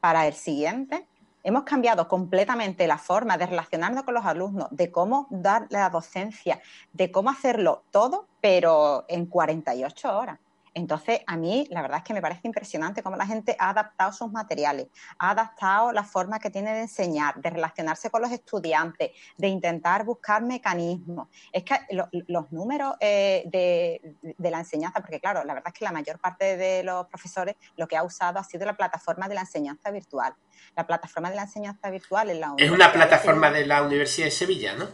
[0.00, 1.06] para el siguiente
[1.42, 6.60] hemos cambiado completamente la forma de relacionarnos con los alumnos, de cómo dar la docencia,
[6.92, 10.38] de cómo hacerlo todo, pero en 48 horas.
[10.74, 14.12] Entonces, a mí la verdad es que me parece impresionante cómo la gente ha adaptado
[14.12, 14.86] sus materiales,
[15.18, 20.04] ha adaptado la forma que tiene de enseñar, de relacionarse con los estudiantes, de intentar
[20.04, 21.28] buscar mecanismos.
[21.52, 25.78] Es que lo- los números eh, de, de la enseñanza, porque claro, la verdad es
[25.78, 29.28] que la mayor parte de los profesores lo que ha usado ha sido la plataforma
[29.28, 30.34] de la enseñanza virtual.
[30.76, 34.30] La plataforma de la enseñanza virtual en la Es una plataforma de la Universidad de
[34.30, 34.86] Sevilla, ¿no?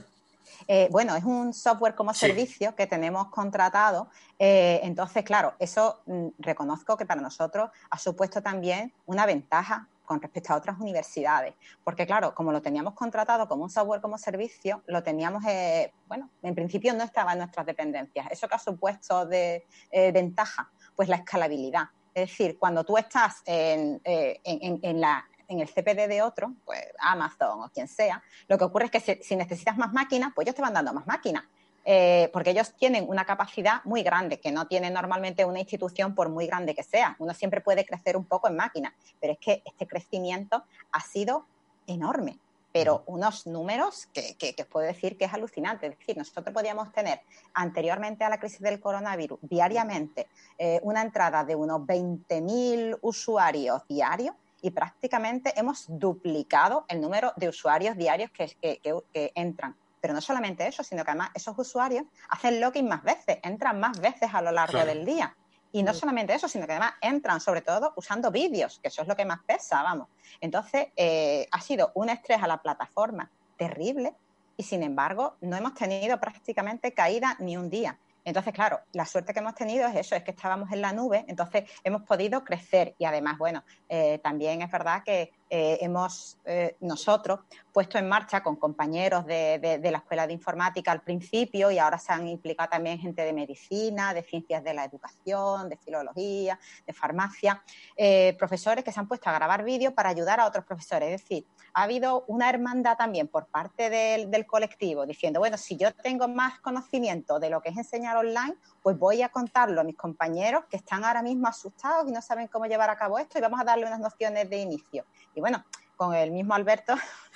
[0.69, 2.27] Eh, bueno, es un software como Sí.
[2.27, 4.09] servicio que tenemos contratado.
[4.39, 10.21] eh, entonces, claro, eso mm, reconozco que para nosotros ha supuesto también una ventaja con
[10.21, 11.55] respecto a otras universidades.
[11.83, 16.31] Porque, claro, como lo teníamos contratado como un software como servicio, lo teníamos, eh, bueno,
[16.43, 18.27] en principio no estaba en nuestras dependencias.
[18.31, 20.71] ¿Eso que ha supuesto de eh, ventaja?
[20.95, 21.85] Pues la escalabilidad.
[22.15, 26.23] Es decir, cuando tú estás en, eh, en- en- en la, en el CPD de
[26.23, 29.93] otro, pues Amazon o quien sea, lo que ocurre es que si, si necesitas más
[29.93, 31.45] máquinas, pues ellos te van dando más máquinas.
[31.89, 36.29] Eh, porque ellos tienen una capacidad muy grande, que no tiene normalmente una institución por
[36.29, 37.15] muy grande que sea.
[37.21, 41.47] Uno siempre puede crecer un poco en máquinas, pero es que este crecimiento ha sido
[41.87, 42.41] enorme,
[42.73, 45.87] pero unos números que, que, que os puedo decir que es alucinante.
[45.87, 47.21] Es decir, nosotros podíamos tener
[47.55, 50.27] anteriormente a la crisis del coronavirus diariamente
[50.59, 54.35] eh, una entrada de unos 20.000 usuarios diarios
[54.67, 59.77] y prácticamente hemos duplicado el número de usuarios diarios que, que- que- que entran.
[60.01, 64.01] Pero no solamente eso, sino que además esos usuarios hacen login más veces, entran más
[64.01, 64.89] veces a lo largo Claro.
[64.89, 65.37] del día.
[65.71, 69.09] Y no solamente eso, sino que además entran sobre todo usando vídeos, que eso es
[69.09, 70.09] lo que más pesa, vamos.
[70.41, 74.15] Entonces, eh, ha sido un estrés a la plataforma terrible
[74.57, 78.01] y sin embargo no hemos tenido prácticamente caída ni un día.
[78.27, 81.25] Entonces, claro, la suerte que hemos tenido es eso, es que estábamos en la nube,
[81.29, 82.97] entonces hemos podido crecer.
[82.99, 87.41] Y además, bueno, eh, también es verdad que eh, hemos eh, nosotros
[87.73, 92.11] puesto en marcha con compañeros de, la Escuela de Informática al principio y ahora se
[92.11, 97.63] han implicado también gente de medicina, de ciencias de la educación, de filología, de farmacia,
[97.95, 101.11] eh, profesores que se han puesto a grabar vídeos para ayudar a otros profesores.
[101.11, 105.77] Es decir, ha habido una hermandad también por parte del, del colectivo diciendo, bueno, si
[105.77, 109.85] yo tengo más conocimiento de lo que es enseñar online, pues voy a contarlo a
[109.85, 113.37] mis compañeros que están ahora mismo asustados y no saben cómo llevar a cabo esto
[113.37, 115.05] y vamos a darle unas nociones de inicio.
[115.37, 115.62] Y bueno,
[115.96, 116.94] con el mismo Alberto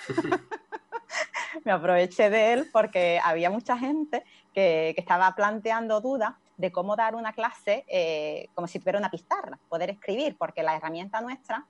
[1.65, 6.97] me aproveché de él porque había mucha gente que, que estaba planteando dudas de cómo
[6.97, 11.67] dar una clase eh, como si tuviera una pizarra, poder escribir, porque la herramienta nuestra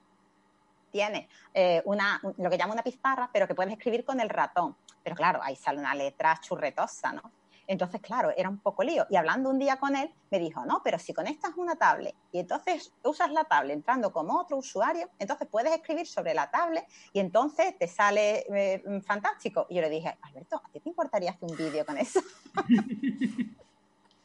[0.91, 4.29] tiene eh, una, un- lo que llama una pizarra, pero que puedes escribir con el
[4.29, 4.77] ratón.
[5.03, 7.23] Pero claro, ahí sale una letra churretosa, ¿no?
[7.71, 9.07] Entonces, claro, era un poco lío.
[9.11, 12.41] Y hablando un día con él, me dijo, no, pero si conectas una tablet y
[12.41, 17.21] entonces usas la tablet entrando como otro usuario, entonces puedes escribir sobre la tablet y
[17.21, 19.69] entonces te sale eh, mm, fantástico.
[19.71, 22.21] Y yo le dije, Alberto, ¿a ti te importaría hacer un vídeo con eso?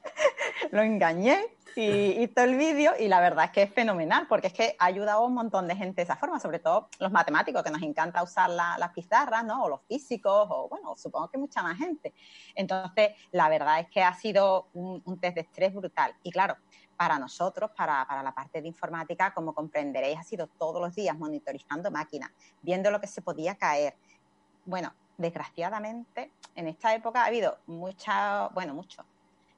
[0.72, 1.40] Lo engañé
[1.76, 4.86] y hizo el vídeo y la verdad es que es fenomenal porque es que ha
[4.86, 7.82] ayudado a un montón de gente de esa forma, sobre todo los matemáticos que nos
[7.82, 9.64] encanta usar la- las pizarras, ¿no?
[9.64, 12.14] O los físicos, o bueno, supongo que mucha más gente.
[12.56, 16.16] Entonces, la verdad es que ha sido un, un test de estrés brutal.
[16.24, 16.56] Y claro,
[16.96, 21.18] para nosotros, para, para la parte de informática, como comprenderéis, ha sido todos los días
[21.18, 23.98] monitorizando máquinas, viendo lo que se podía caer.
[24.64, 29.06] Bueno, desgraciadamente, en esta época ha habido mucha, bueno, mucho,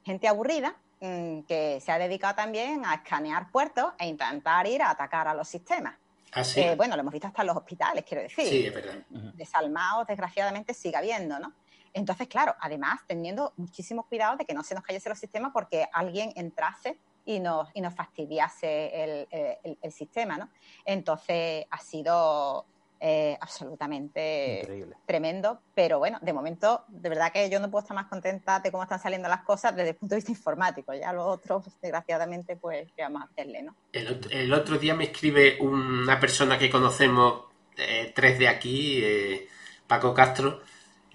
[0.08, 4.90] gente aburrida mm, que se ha dedicado también a escanear puertos e intentar ir a
[4.90, 5.94] atacar a los sistemas.
[6.32, 6.60] Así.
[6.60, 8.46] Eh, bueno, lo hemos visto hasta en los hospitales, quiero decir.
[8.46, 8.96] sí, es verdad.
[9.34, 11.52] Desalmados, desgraciadamente, sigue habiendo, ¿no?
[11.94, 15.86] Entonces, claro, además, teniendo muchísimo cuidado de que no se nos cayese los sistemas porque
[15.92, 20.48] alguien entrase y nos, y nos fastidiase el, el- el sistema, ¿no?
[20.84, 22.66] Entonces, ha sido
[23.00, 24.96] eh, absolutamente Increíble.
[25.06, 28.70] tremendo, pero bueno, de momento, de verdad que yo no puedo estar más contenta de
[28.70, 30.92] cómo están saliendo las cosas desde el punto de vista informático.
[30.94, 33.74] Ya lo otro, desgraciadamente, pues, ¿qué vamos a hacerle, no?
[33.92, 37.44] El, ot- el otro día me escribe una persona que conocemos,
[37.76, 39.48] eh, tres de aquí, eh,
[39.86, 40.60] Paco Castro,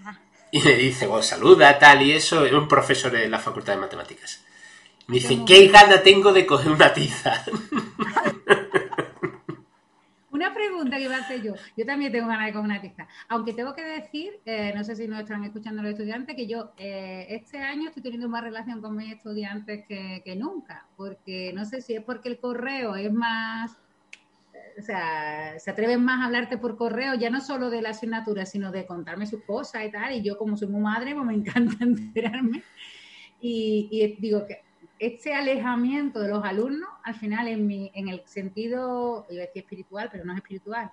[0.05, 0.15] Ah.
[0.51, 3.81] y me dice, bueno, saluda, tal, y eso, es un profesor de la Facultad de
[3.81, 4.43] Matemáticas.
[5.07, 7.43] Me dice, Qué ¿qué gana tengo de coger una tiza?
[10.67, 11.53] Pregunta que iba a hacer yo.
[11.77, 13.07] Yo también tengo ganas de comer una tiza.
[13.29, 16.71] Aunque tengo que decir, eh, no sé si nos están escuchando los estudiantes, que yo
[16.77, 20.85] eh, este año estoy teniendo más relación con mis estudiantes que, nunca.
[20.95, 23.71] Porque no sé si es porque el correo es más.
[24.53, 27.89] eh, O sea, se atreven más a hablarte por correo, ya no solo de la
[27.89, 30.13] asignatura, sino de contarme sus cosas y tal.
[30.13, 32.63] Y yo, como soy muy madre, pues me encanta enterarme.
[33.41, 34.61] Y digo que
[34.99, 39.63] este alejamiento de los alumnos, al final, en, mi, en el sentido, iba a decir
[39.63, 40.91] espiritual, pero no es espiritual,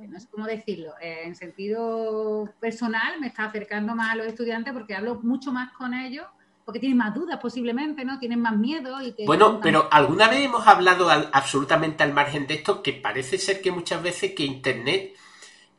[0.00, 4.26] eh, no sé cómo decirlo, eh, en sentido personal, me está acercando más a los
[4.26, 6.26] estudiantes porque hablo mucho más con ellos,
[6.64, 8.18] porque tienen más dudas posiblemente, ¿no?
[8.20, 9.00] Tienen más miedo.
[9.02, 12.92] Y que Bueno, pero alguna vez hemos hablado al- absolutamente al margen de esto, que
[12.92, 15.12] parece ser que muchas veces que Internet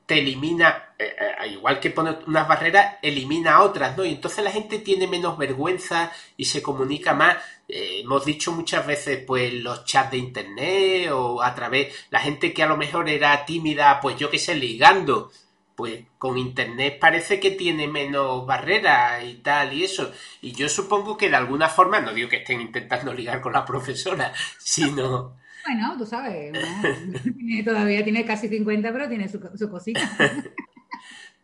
[0.05, 4.03] te elimina, eh, eh, igual que pone unas barreras, elimina otras, ¿no?
[4.03, 7.37] Y entonces la gente tiene menos vergüenza y se comunica más.
[7.67, 12.53] Eh, hemos dicho muchas veces, pues, los chats de Internet o a través, la gente
[12.53, 15.31] que a lo mejor era tímida, pues yo qué sé, ligando.
[15.75, 20.11] pues con internet parece que tiene menos barreras y tal y eso.
[20.41, 23.65] Y yo supongo que de alguna forma, no digo que estén intentando ligar con la
[23.65, 25.42] profesora, sino...
[25.65, 26.51] Bueno, tú sabes,
[27.65, 30.01] todavía tiene casi 50, pero tiene su, su cosita.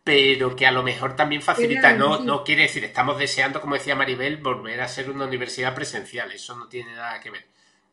[0.04, 3.94] pero que a lo mejor también facilita, no, no quiere decir, estamos deseando, como decía
[3.94, 7.46] Maribel, volver a ser una universidad presencial, eso no tiene nada que ver,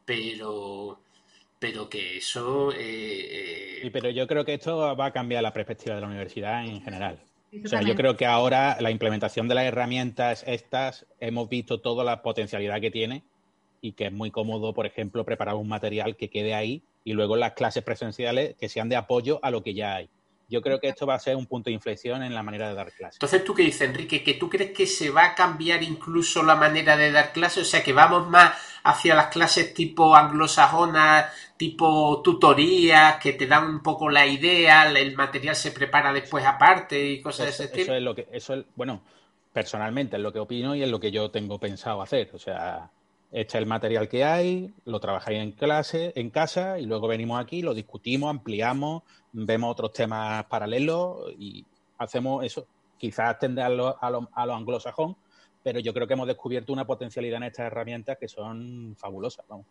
[0.05, 0.99] pero
[1.59, 2.71] pero que eso...
[2.71, 6.63] Eh, eh, pero yo creo que esto va a cambiar la perspectiva de la universidad
[6.65, 7.19] en general.
[7.63, 12.03] O sea, yo creo que ahora la implementación de las herramientas estas, hemos visto toda
[12.03, 13.23] la potencialidad que tiene
[13.81, 17.35] y que es muy cómodo, por ejemplo, preparar un material que quede ahí y luego
[17.35, 20.09] las clases presenciales que sean de apoyo a lo que ya hay.
[20.49, 22.75] Yo creo que esto va a ser un punto de inflexión en la manera de
[22.75, 23.15] dar clases.
[23.15, 24.23] Entonces, ¿tú qué dices, Enrique?
[24.23, 27.63] ¿Que tú crees que se va a cambiar incluso la manera de dar clases?
[27.63, 31.25] O sea, que vamos más hacia las clases tipo anglosajonas,
[31.57, 37.05] tipo tutorías, que te dan un poco la idea, el material se prepara después aparte
[37.05, 37.81] y cosas de ese tipo.
[37.81, 39.01] Eso es lo que, eso es, bueno,
[39.51, 42.29] personalmente es lo que opino y es lo que yo tengo pensado hacer.
[42.33, 42.89] O sea,
[43.31, 47.61] echa el material que hay, lo trabajáis en clase, en casa, y luego venimos aquí,
[47.61, 51.65] lo discutimos, ampliamos, vemos otros temas paralelos y
[51.97, 52.65] hacemos eso.
[52.97, 55.15] Quizás tender a lo, a lo, a lo anglosajón,
[55.63, 59.45] pero yo creo que hemos descubierto una potencialidad en estas herramientas que son fabulosas.
[59.47, 59.65] Vamos.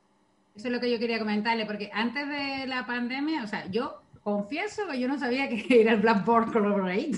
[0.55, 4.03] Eso es lo que yo quería comentarle, porque antes de la pandemia, o sea, yo
[4.23, 7.13] confieso que yo no sabía que era el Blackboard Collaborate.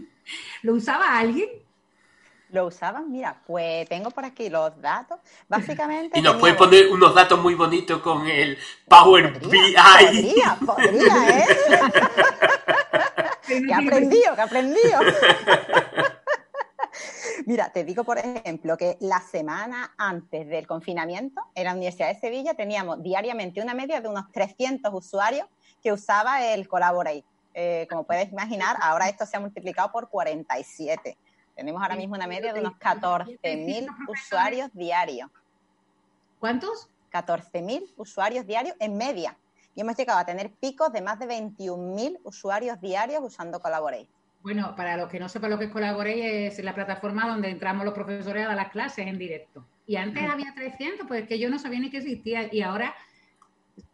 [0.62, 1.48] ¿Lo usaba alguien?
[2.52, 3.10] ¿Lo usaban?
[3.10, 5.20] Mira, pues tengo por aquí los datos.
[5.48, 6.18] Básicamente.
[6.18, 8.58] Y nos puede poner unos datos muy bonitos con el
[8.88, 9.74] Power BI.
[9.74, 11.46] Podría, podría, ¿eh?
[13.66, 15.00] que aprendido, que aprendido.
[17.46, 22.20] Mira, te digo, por ejemplo, que la semana antes del confinamiento, en la Universidad de
[22.20, 25.46] Sevilla teníamos diariamente una media de unos 300 usuarios
[25.82, 27.24] que usaba el Collaborate.
[27.54, 31.16] Eh, como puedes imaginar, ahora esto se ha multiplicado por 47.
[31.60, 35.30] Tenemos ahora mismo una media de unos 14.000 usuarios diarios.
[36.38, 36.88] ¿Cuántos?
[37.12, 39.36] 14.000 usuarios diarios en media.
[39.74, 44.08] Y hemos llegado a tener picos de más de 21.000 usuarios diarios usando Collaborate.
[44.40, 47.84] Bueno, para los que no sepan lo que es Collaborate, es la plataforma donde entramos
[47.84, 49.66] los profesores a dar las clases en directo.
[49.86, 52.48] Y antes había 300, pues que yo no sabía ni que existía.
[52.50, 52.94] Y ahora,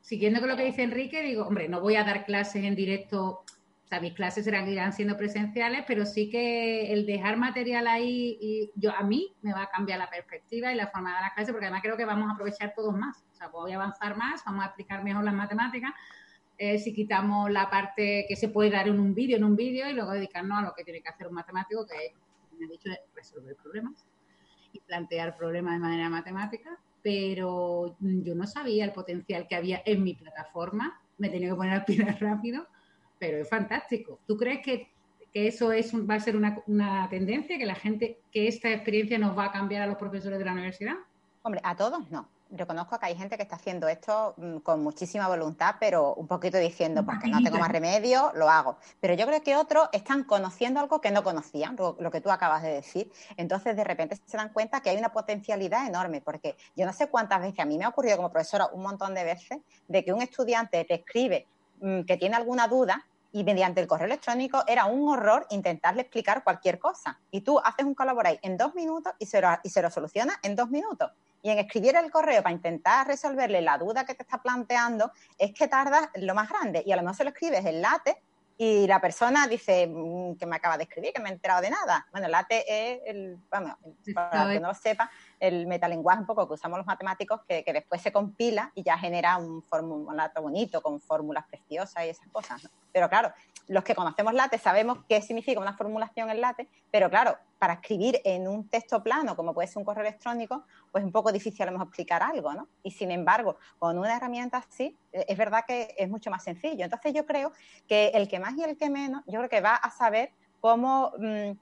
[0.03, 3.43] siguiendo con lo que dice Enrique, digo, hombre, no voy a dar clases en directo
[3.87, 8.37] o sea, mis clases serán, irán siendo presenciales, pero sí que el dejar material ahí,
[8.41, 11.35] y yo a mí me va a cambiar la perspectiva y la forma de las
[11.35, 13.25] clases, porque además creo que vamos a aprovechar todos más.
[13.33, 15.93] O sea, voy a avanzar más, vamos a explicar mejor las matemáticas.
[16.59, 19.89] Eh, si quitamos la parte que se puede dar en un vídeo, en un vídeo,
[19.89, 22.13] y luego dedicarnos a lo que tiene que hacer un matemático, que
[22.59, 24.05] me he dicho, resolver problemas
[24.73, 26.77] y plantear problemas de manera matemática.
[27.05, 31.73] Pero yo no sabía el potencial que había en mi plataforma, me tenía que poner
[31.73, 32.67] al pie rápido
[33.19, 34.19] pero es fantástico.
[34.27, 34.91] ¿Tú crees que,
[35.33, 39.37] eso es va a ser una, una, tendencia, que la gente, que esta experiencia nos
[39.37, 40.95] va a cambiar a los profesores de la universidad?
[41.43, 42.29] Hombre, a todos no.
[42.49, 46.59] Reconozco que hay gente que está haciendo esto mm, con muchísima voluntad, pero un poquito
[46.59, 48.79] diciendo, porque no tengo más remedio, lo hago.
[49.01, 52.31] Pero yo creo que otros están conociendo algo que no conocían, lo, lo, que tú
[52.31, 53.11] acabas de decir.
[53.37, 57.09] Entonces, de repente se dan cuenta que hay una potencialidad enorme, porque yo no sé
[57.09, 60.13] cuántas veces, a mí me ha ocurrido como profesora un montón de veces, de que
[60.13, 61.47] un estudiante te escribe
[61.81, 66.79] que tiene alguna duda y mediante el correo electrónico era un horror intentarle explicar cualquier
[66.79, 67.21] cosa.
[67.31, 70.39] Y tú haces un collaborate en dos minutos y se lo, y se lo soluciona
[70.43, 71.11] en dos minutos.
[71.43, 75.53] Y en escribir el correo para intentar resolverle la duda que te está planteando es
[75.53, 76.83] que tardas lo más grande.
[76.87, 78.23] Y a lo mejor se lo escribes en late
[78.59, 81.71] y la persona dice mm, que me acaba de escribir, que me he enterado de
[81.71, 82.07] nada.
[82.11, 83.75] Bueno, late es el, vamos,
[84.15, 87.73] para que no lo sepa, el metalenguaje un poco que usamos los matemáticos, que, que
[87.73, 92.69] después se compila y ya genera un formulato bonito con fórmulas preciosas y esas cosas.
[92.93, 93.33] Pero claro,
[93.69, 98.21] los que conocemos late sabemos qué significa una formulación en late, pero claro, para escribir
[98.25, 101.63] en un texto plano, como puede ser un correo electrónico, pues es un poco difícil
[101.63, 102.69] a lo mejor explicar algo, ¿no?
[102.83, 106.85] Y sin embargo, con una herramienta así, eh, es verdad que es mucho más sencillo.
[106.85, 107.53] Entonces yo creo
[107.89, 111.13] que el que más y el que menos, yo creo que va a saber cómo
[111.19, 111.53] mm,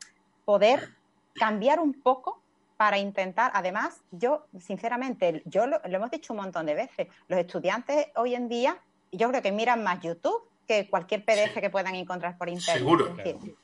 [0.45, 0.91] poder
[1.35, 2.44] cambiar un poco
[2.85, 8.09] para intentar, además, yo, sinceramente, yo lo, hemos dicho un montón de veces, los estudiantes
[8.15, 8.77] hoy en día,
[9.11, 12.77] yo creo que miran más YouTube que cualquier PDF que puedan encontrar por internet.
[12.77, 13.17] Seguro.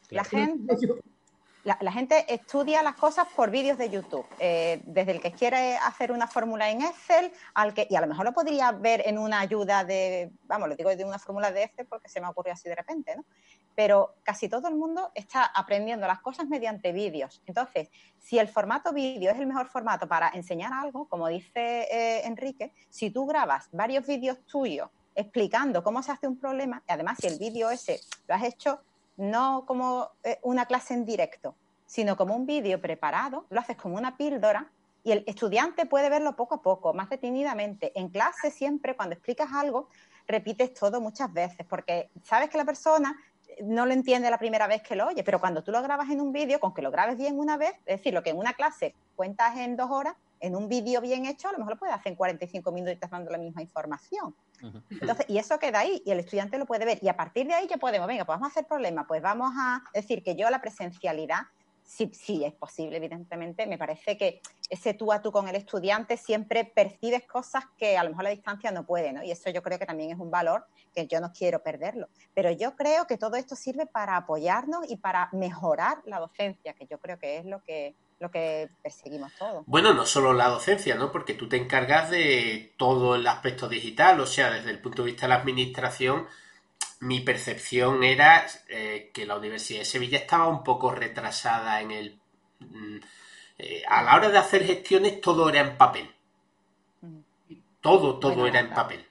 [0.09, 0.75] La gente
[1.65, 6.13] la, gente estudia las cosas por vídeos de YouTube, eh, desde el que quiere hacer
[6.13, 9.41] una fórmula en Excel, al que, y a lo mejor lo podría ver en una
[9.41, 12.71] ayuda de, vamos, lo digo de una fórmula de Excel porque se me ocurrió así
[12.71, 13.25] de repente, ¿no?
[13.81, 17.41] Pero casi todo el mundo está aprendiendo las cosas mediante vídeos.
[17.47, 22.27] Entonces, si el formato vídeo es el mejor formato para enseñar algo, como dice eh,
[22.27, 27.17] Enrique, si tú grabas varios vídeos tuyos explicando cómo se hace un problema, y además
[27.23, 28.83] si el vídeo ese lo has hecho
[29.17, 31.55] no como eh, una clase en directo,
[31.87, 34.71] sino como un vídeo preparado, lo haces como una píldora
[35.03, 37.99] y el estudiante puede verlo poco a poco, más detenidamente.
[37.99, 39.89] En clase siempre, cuando explicas algo,
[40.27, 43.17] repites todo muchas veces, porque sabes que la persona
[43.63, 46.21] no lo entiende la primera vez que lo oye, pero cuando tú lo grabas en
[46.21, 48.55] un vídeo, con que lo grabes bien una vez, es decir, lo que en una
[48.55, 51.95] clase cuentas en dos horas, en un vídeo bien hecho, a lo mejor lo puedes
[51.95, 54.35] hacer en 45 minutos y estás dando la misma información.
[54.91, 56.99] Entonces, y eso queda ahí, y el estudiante lo puede ver.
[57.03, 59.53] Y a partir de ahí ya podemos, venga, pues vamos a hacer problema, pues vamos
[59.57, 61.41] a decir que yo la presencialidad
[61.91, 63.67] sí, sí es posible, evidentemente.
[63.67, 68.05] Me parece que ese tú a tú con el estudiante siempre percibes cosas que a
[68.05, 69.25] lo mejor la distancia no puede, ¿no?
[69.25, 72.09] Y eso yo creo que también es un valor que yo no quiero perderlo.
[72.33, 76.87] Pero yo creo que todo esto sirve para apoyarnos y para mejorar la docencia, que
[76.87, 79.65] yo creo que es lo que lo que perseguimos todos.
[79.67, 81.11] Bueno, no solo la docencia, ¿no?
[81.11, 85.13] Porque tú te encargas de todo el aspecto digital, o sea, desde el punto de
[85.13, 86.27] vista de la administración,
[87.01, 92.21] mi percepción era eh, que la Universidad de Sevilla estaba un poco retrasada en el...
[92.61, 92.99] Mm,
[93.59, 96.11] eh, a la hora de hacer gestiones todo era en papel.
[97.81, 99.07] Todo, todo era en papel.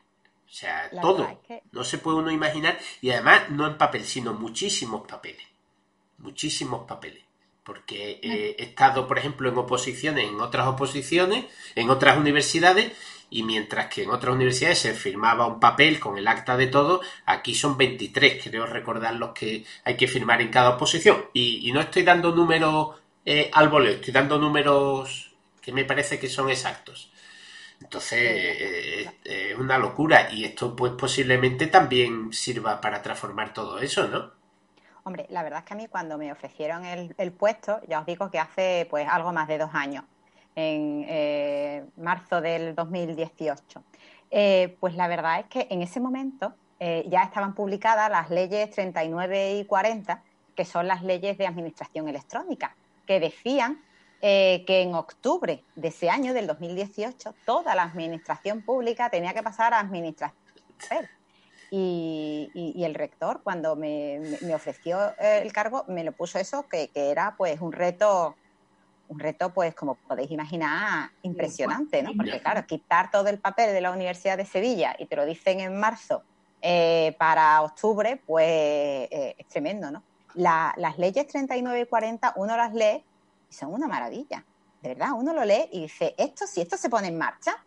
[0.46, 1.42] O sea, todo.
[1.72, 2.80] No se puede uno imaginar.
[3.02, 5.46] Y además, no en papel, sino muchísimos papeles.
[6.18, 7.24] Muchísimos papeles.
[7.64, 12.94] Porque eh, he estado, por ejemplo, en oposiciones, en otras oposiciones, en otras universidades,
[13.30, 17.02] y mientras que en otras universidades se firmaba un papel con el acta de todo,
[17.26, 21.26] aquí son 23, creo recordar los que hay que firmar en cada oposición.
[21.34, 26.28] Y, no estoy dando números eh, al voleo, estoy dando números que me parece que
[26.28, 27.12] son exactos.
[27.82, 34.08] Entonces, eh, es una locura y esto pues posiblemente también sirva para transformar todo eso,
[34.08, 34.32] ¿no?
[35.04, 38.06] Hombre, la verdad es que a mí cuando me ofrecieron el, el puesto, ya os
[38.06, 40.04] digo que hace pues algo más de dos años,
[40.60, 43.84] en eh, marzo del 2018.
[44.32, 48.70] Eh, pues la verdad es que en ese momento eh, ya estaban publicadas las leyes
[48.72, 50.22] 39 y 40,
[50.56, 53.82] que son las leyes de administración electrónica, que decían
[54.22, 59.74] que en octubre de ese año, del 2018, toda la administración pública tenía que pasar
[59.74, 60.36] a administración.
[61.72, 64.20] Y, el rector, cuando me,
[64.54, 68.36] ofreció el cargo, me lo puso eso, que, que era pues un reto
[69.10, 72.12] un reto, pues como podéis imaginar, impresionante, ¿no?
[72.16, 75.60] Porque claro, quitar todo el papel de la Universidad de Sevilla y te lo dicen
[75.60, 76.24] en marzo
[76.62, 80.04] eh, para octubre, pues eh, es tremendo, ¿no?
[80.36, 83.04] las leyes 39 y 40, uno las lee
[83.50, 84.46] y son una maravilla,
[84.82, 87.58] de verdad, uno lo lee y dice, esto, si esto se pone en marcha,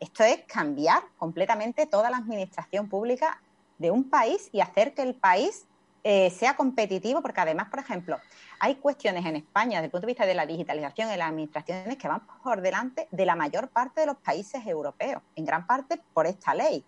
[0.00, 3.40] esto es cambiar completamente toda la administración pública
[3.78, 5.66] de un país y hacer que el país
[6.02, 8.18] eh, sea competitivo, porque además, por ejemplo,
[8.58, 11.96] hay cuestiones en España desde el punto de vista de la digitalización en las administraciones
[11.96, 16.00] que van por delante de la mayor parte de los países europeos, en gran parte
[16.14, 16.84] por esta ley.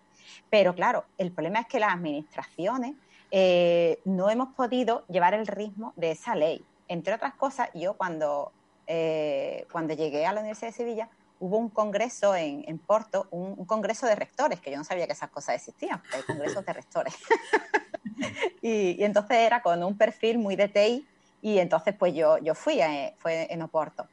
[0.49, 2.95] Pero claro, el problema es que las administraciones
[3.31, 6.63] eh, no hemos podido llevar el ritmo de esa ley.
[6.87, 8.51] Entre otras cosas, yo cuando,
[8.87, 11.09] eh, cuando llegué a la Universidad de Sevilla,
[11.43, 15.29] hubo un congreso en, Porto, un, congreso de rectores, que yo no sabía que esas
[15.29, 17.13] cosas existían, hay congresos de rectores.
[18.61, 21.05] y, entonces era con un perfil muy de TI
[21.41, 24.07] y entonces pues yo, yo fui, eh, fue en Oporto.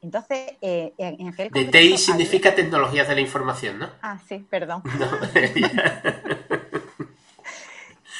[0.00, 3.88] Entonces, eh, en, aquel De TI significa tecnologías de la información, ¿no?
[4.02, 4.82] Ah, sí, perdón.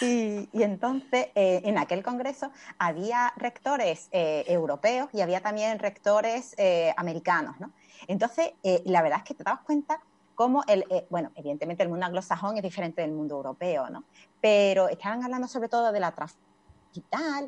[0.03, 6.55] y, entonces, eh, en aquel congreso había rectores europeos y había también rectores
[6.97, 7.73] americanos, ¿no?
[8.09, 8.53] Entonces,
[8.85, 10.01] la verdad es que te das cuenta
[10.35, 14.05] cómo el, bueno, evidentemente el mundo anglosajón es diferente del mundo europeo, ¿no?
[14.41, 16.53] Pero estaban hablando sobre todo de la transformación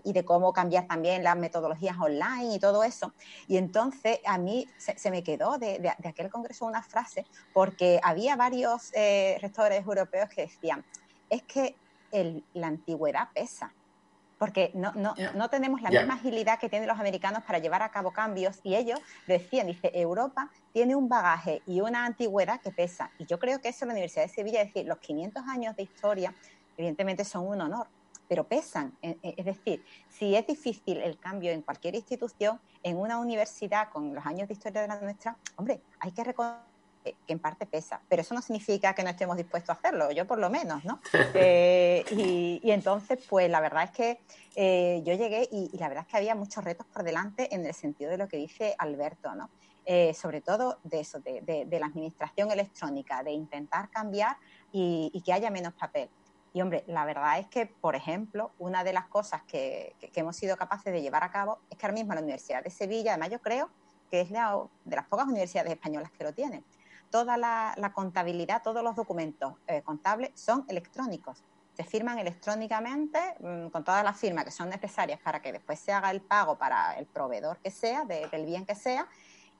[0.04, 3.12] y de cómo cambiar también las metodologías online y todo eso.
[3.46, 8.90] Y entonces a mí se, me quedó de, aquel congreso una frase porque había varios
[8.94, 10.84] eh, rectores europeos que decían,
[11.28, 11.76] es que
[12.54, 13.72] la antigüedad pesa
[14.38, 17.90] porque no, no, no tenemos la misma agilidad que tienen los americanos para llevar a
[17.90, 23.10] cabo cambios y ellos decían, dice, Europa tiene un bagaje y una antigüedad que pesa.
[23.18, 25.76] Y yo creo que eso en la Universidad de Sevilla, es decir, los 500 años
[25.76, 26.34] de historia,
[26.76, 27.86] evidentemente son un honor,
[28.28, 28.96] pero pesan.
[29.00, 33.88] E, e, es decir, si es difícil el cambio en cualquier institución, en una universidad
[33.90, 36.73] con los años de historia de la nuestra, hombre, hay que reconocer
[37.12, 40.26] que en parte pesa, pero eso no significa que no estemos dispuestos a hacerlo, yo
[40.26, 41.00] por lo menos, ¿no?
[41.36, 42.04] Eh,
[42.62, 44.20] y, entonces, pues la verdad es que
[44.54, 47.74] eh, yo llegué y, la verdad es que había muchos retos por delante en el
[47.74, 49.50] sentido de lo que dice Alberto, ¿no?
[49.86, 54.36] Eh, sobre todo de eso, de, la administración electrónica, de intentar cambiar
[54.72, 56.08] y, que haya menos papel.
[56.54, 60.56] Y hombre, la verdad es que, por ejemplo, una de las cosas que, hemos sido
[60.56, 63.40] capaces de llevar a cabo es que ahora mismo la Universidad de Sevilla, además yo
[63.40, 63.68] creo
[64.10, 66.64] que es la, de las pocas universidades españolas que lo tienen,
[67.14, 71.44] toda la, contabilidad, todos los documentos eh, contables son electrónicos.
[71.76, 75.92] se firman electrónicamente mm, con todas las firmas que son necesarias para que después se
[75.92, 79.06] haga el pago para el proveedor que sea, del bien que sea,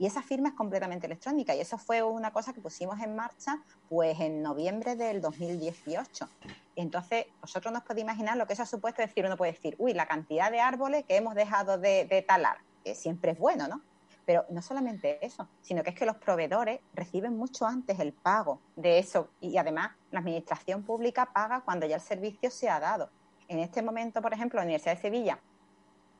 [0.01, 3.63] y esa firma es completamente electrónica y eso fue una cosa que pusimos en marcha
[3.89, 6.29] pues en noviembre del 2018.
[6.75, 9.95] Entonces, vosotros no podéis imaginar lo que eso ha supuesto decir, uno puede decir, uy,
[9.95, 13.81] la cantidad de árboles que hemos dejado de, talar, que siempre es bueno, ¿no?
[14.27, 18.61] Pero no solamente eso, sino que es que los proveedores reciben mucho antes el pago
[18.77, 23.11] de eso y además la administración pública paga cuando ya el servicio se ha dado.
[23.49, 25.39] En este momento, por ejemplo, la Universidad de Sevilla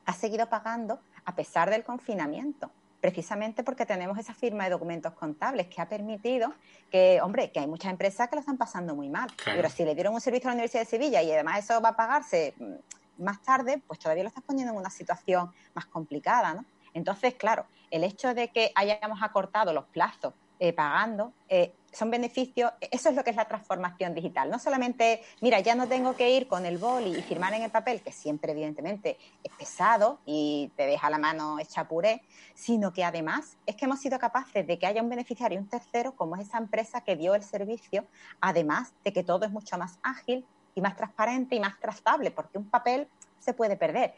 [0.05, 2.69] ha seguido pagando a pesar del confinamiento
[3.05, 6.51] precisamente porque tenemos esa firma de documentos contables que ha permitido
[6.89, 9.93] que, hombre, que hay muchas empresas que lo están pasando muy mal, pero si le
[9.93, 13.23] dieron un servicio a la Universidad de Sevilla y además eso va a pagarse mm,
[13.23, 16.65] más tarde, pues todavía lo estás poniendo en una situación más complicada, ¿no?
[16.95, 22.71] Entonces, claro, el hecho de que hayamos acortado los plazos eh, pagando, eh, son beneficios,
[22.91, 24.49] eso es lo que es la transformación digital.
[24.49, 27.71] No solamente, mira, ya no tengo que ir con el boli y firmar en el
[27.71, 32.21] papel, que siempre evidentemente es pesado y te deja la mano hecha puré,
[32.53, 36.15] sino que además es que hemos sido capaces de que haya un beneficiario, un tercero,
[36.15, 38.05] como es esa empresa que dio el servicio,
[38.39, 42.57] además de que todo es mucho más ágil y más transparente y más trazable, porque
[42.57, 43.09] un papel
[43.39, 44.15] se puede perder.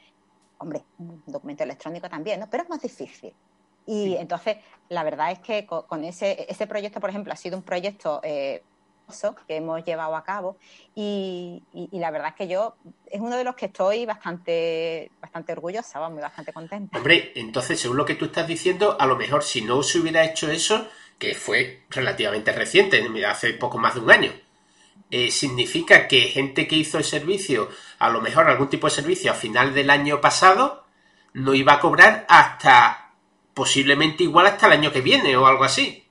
[0.60, 2.50] Hombre, un documento electrónico también, ¿no?
[2.50, 3.34] Pero es más difícil.
[3.88, 4.58] Y entonces,
[4.90, 8.62] la verdad es que con, ese, ese proyecto, por ejemplo, ha sido un proyecto eh,
[9.48, 10.58] que hemos llevado a cabo
[10.94, 11.64] y,
[11.94, 12.76] la verdad es que yo
[13.06, 16.98] es uno de los que estoy bastante bastante orgullosa, vamos, bastante contenta.
[16.98, 20.26] Hombre, entonces, según lo que tú estás diciendo, a lo mejor si no se hubiera
[20.26, 24.32] hecho eso, que fue relativamente reciente, hace poco más de un año,
[25.10, 27.70] eh, significa que gente que hizo el servicio,
[28.00, 30.84] a lo mejor algún tipo de servicio a final del año pasado,
[31.34, 33.07] no iba a cobrar hasta
[33.58, 36.08] posiblemente igual hasta el año que viene o algo así.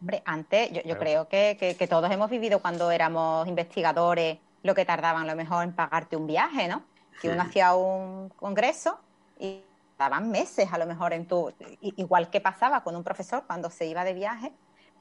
[0.00, 5.26] Hombre, antes yo, creo que, todos hemos vivido cuando éramos investigadores lo que tardaban a
[5.26, 6.82] lo mejor en pagarte un viaje, ¿no?
[7.20, 8.98] Que uno hacía un congreso
[9.38, 9.60] y
[9.98, 11.52] tardaban meses a lo mejor en tu...
[11.82, 14.50] Igual que pasaba con un profesor cuando se iba de viaje,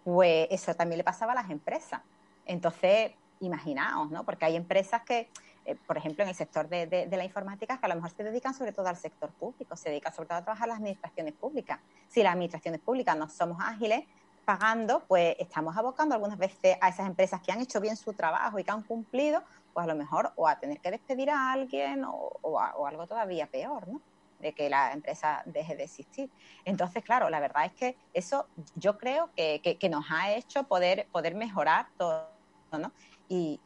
[0.03, 2.01] pues eso también le pasaba a las empresas.
[2.45, 4.25] Entonces, imaginaos, ¿no?
[4.25, 5.29] Porque hay empresas que
[5.67, 8.53] eh, por ejemplo, en el sector de, la informática, que a lo mejor se dedican
[8.53, 11.81] sobre todo al sector público, se dedican sobre todo a trabajar las administraciones públicas.
[12.07, 14.05] Si las administraciones públicas no somos ágiles,
[14.45, 18.57] pagando, pues estamos abocando algunas veces a esas empresas que han hecho bien su trabajo
[18.57, 19.43] y que han cumplido,
[19.73, 23.89] pues a lo mejor o a tener que despedir a alguien o, algo todavía peor,
[23.89, 23.99] ¿no?
[24.39, 26.29] de que la empresa deje de existir.
[26.63, 31.07] Entonces, claro, la verdad es que eso yo creo que, que nos ha hecho poder,
[31.11, 32.29] poder mejorar todo,
[32.71, 32.93] ¿no?
[33.29, 33.59] Y,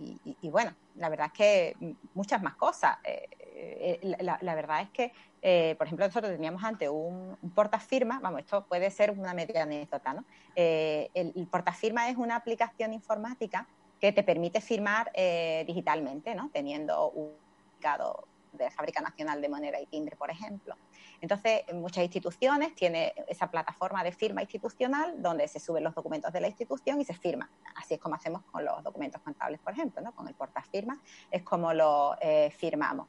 [0.43, 2.97] bueno, la verdad es que muchas más cosas.
[3.03, 3.29] Eh,
[4.01, 8.65] eh, la, verdad es que, eh, por ejemplo, nosotros teníamos antes un, portafirma, vamos, esto
[8.65, 10.25] puede ser una media anécdota, ¿no?
[10.55, 13.67] el, el, portafirma es una aplicación informática
[13.99, 15.11] que te permite firmar
[15.67, 16.49] digitalmente, ¿no?
[16.51, 17.31] Teniendo un
[18.51, 20.75] de la Fábrica Nacional de Moneda y Timbre, por ejemplo.
[21.21, 26.41] Entonces, muchas instituciones tienen esa plataforma de firma institucional donde se suben los documentos de
[26.41, 27.49] la institución y se firman.
[27.75, 30.13] Así es como hacemos con los documentos contables, por ejemplo, ¿no?
[30.13, 30.99] con el portafirma,
[31.29, 33.07] es como lo eh, firmamos.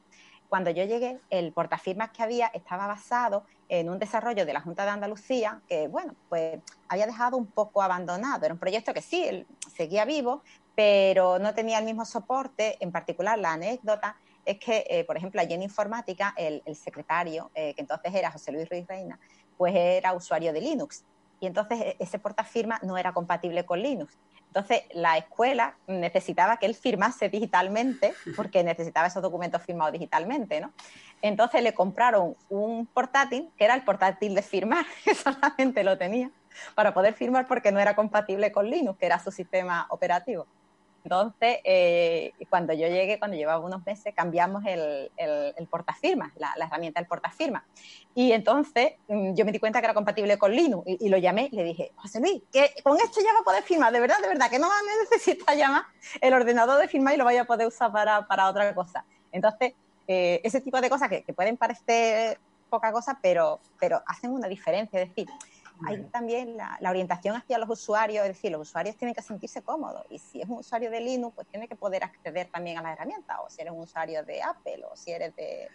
[0.53, 4.83] Cuando yo llegué, el portafirmas que había estaba basado en un desarrollo de la Junta
[4.83, 8.45] de Andalucía que, bueno, pues había dejado un poco abandonado.
[8.45, 10.43] Era un proyecto que sí, seguía vivo,
[10.75, 14.15] pero no tenía el mismo soporte, en particular la anécdota
[14.45, 18.51] es que, eh, por ejemplo, allí en informática, el, secretario, eh, que entonces era José
[18.51, 19.19] Luis Ruiz Reina,
[19.57, 21.03] pues era usuario de Linux.
[21.39, 24.17] Y entonces e, ese portafirma no era compatible con Linux.
[24.47, 30.71] Entonces la escuela necesitaba que él firmase digitalmente, porque necesitaba esos documentos firmados digitalmente, ¿no?
[31.23, 36.29] Entonces le compraron un portátil, que era el portátil de firmar, que solamente lo tenía,
[36.75, 40.45] para poder firmar porque no era compatible con Linux, que era su sistema operativo.
[41.03, 47.01] Entonces, eh, cuando yo llegué, cuando llevaba unos meses, cambiamos el, el, portafirma, la, herramienta
[47.01, 47.65] del portafirma.
[48.15, 51.49] Y entonces mm, yo me di cuenta que era compatible con Linux y, lo llamé
[51.51, 54.21] y le dije, José Luis, que con esto ya va a poder firmar, de verdad,
[54.21, 54.69] de verdad, que no
[55.11, 55.83] necesita llamar
[56.21, 59.03] el ordenador de firmar y lo vaya a poder usar para, para otra cosa.
[59.33, 59.73] Entonces,
[60.07, 62.39] eh, ese tipo de cosas que, que, pueden parecer
[62.69, 65.01] poca cosa, pero, pero hacen una diferencia.
[65.01, 65.27] Es decir,
[65.85, 70.05] hay también la, orientación hacia los usuarios, es decir, los usuarios tienen que sentirse cómodos
[70.09, 72.93] y si es un usuario de Linux, pues tiene que poder acceder también a la
[72.93, 75.67] herramienta, o si eres un usuario de Apple, o si eres de...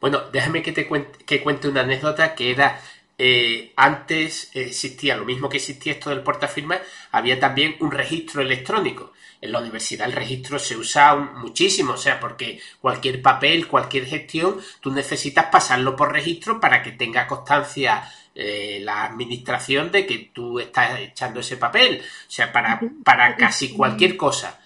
[0.00, 2.78] Bueno, déjame que te cuente, que cuente una anécdota que era
[3.16, 6.80] eh, antes existía lo mismo que existía esto del portafirma,
[7.12, 9.12] había también un registro electrónico.
[9.40, 14.60] En la universidad el registro se usa muchísimo, o sea, porque cualquier papel, cualquier gestión,
[14.80, 20.58] tú necesitas pasarlo por registro para que tenga constancia eh, la administración de que tú
[20.60, 22.00] estás echando ese papel.
[22.02, 24.60] O sea, para, para casi cualquier cosa.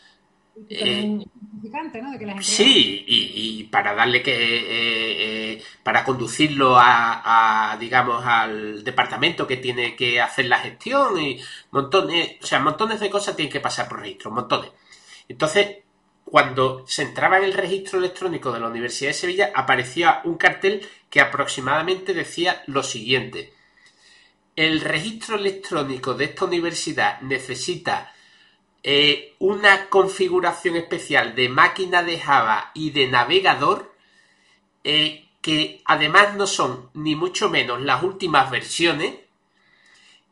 [0.68, 1.02] Eh,
[1.54, 2.10] importante, ¿no?
[2.12, 4.32] De que la gente Sí, y, y para darle que.
[4.32, 11.20] eh, eh, para conducirlo a, a, digamos, al departamento que tiene que hacer la gestión
[11.20, 11.40] y
[11.70, 12.36] montones.
[12.42, 14.70] O sea, montones de cosas tienen que pasar por registro, montones.
[15.28, 15.78] Entonces,
[16.24, 20.86] cuando se entraba en el registro electrónico de la Universidad de Sevilla, aparecía un cartel
[21.10, 23.52] que aproximadamente decía lo siguiente.
[24.58, 28.12] El registro electrónico de esta universidad necesita
[28.82, 33.94] eh, una configuración especial de máquina de Java y de navegador
[34.82, 39.14] eh, que además no son ni mucho menos las últimas versiones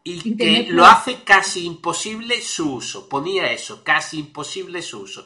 [0.03, 3.09] y que lo hace casi imposible su uso.
[3.09, 5.25] Ponía eso, casi imposible su uso.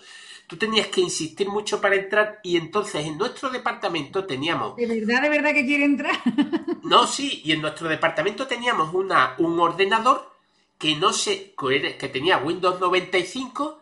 [0.51, 5.23] Tú tenías que insistir mucho para entrar y entonces en nuestro departamento teníamos de verdad,
[5.23, 6.21] de verdad que quiere entrar.
[6.83, 10.29] no, sí, y en nuestro departamento teníamos una, un ordenador
[10.77, 13.81] que no sé, que tenía Windows 95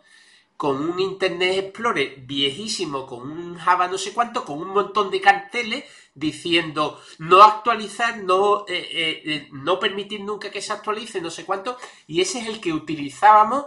[0.58, 5.20] con un Internet Explorer viejísimo, con un Java no sé cuánto, con un montón de
[5.20, 11.30] carteles diciendo no actualizar, no, eh, eh, eh, no permitir nunca que se actualice, no
[11.30, 13.66] sé cuánto, y ese es el que utilizábamos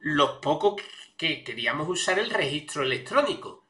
[0.00, 0.82] los pocos
[1.22, 3.62] que queríamos usar el registro electrónico.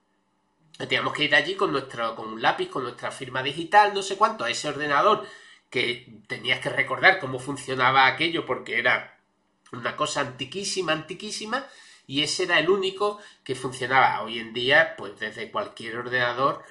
[0.78, 4.16] Teníamos que ir allí con nuestro, con un lápiz, con nuestra firma digital, no sé
[4.16, 5.26] cuánto, a ese ordenador
[5.68, 9.18] que tenías que recordar cómo funcionaba aquello porque era
[9.72, 11.66] una cosa antiquísima, antiquísima,
[12.06, 14.22] y ese era el único que funcionaba.
[14.22, 16.62] Hoy en día, pues desde cualquier ordenador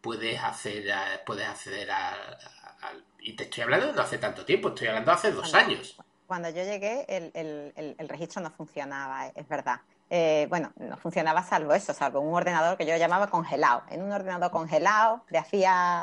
[0.00, 4.68] puedes hacer, a- puedes acceder a, a- y te estoy hablando no hace tanto tiempo,
[4.70, 5.96] estoy hablando hace dos Cuando- años.
[6.26, 9.80] Cuando yo llegué, el, el- el- el registro no funcionaba, es verdad.
[10.12, 13.84] Eh, bueno, no funcionaba salvo eso, salvo un ordenador que yo llamaba congelado.
[13.90, 16.02] En un ordenador congelado de hacía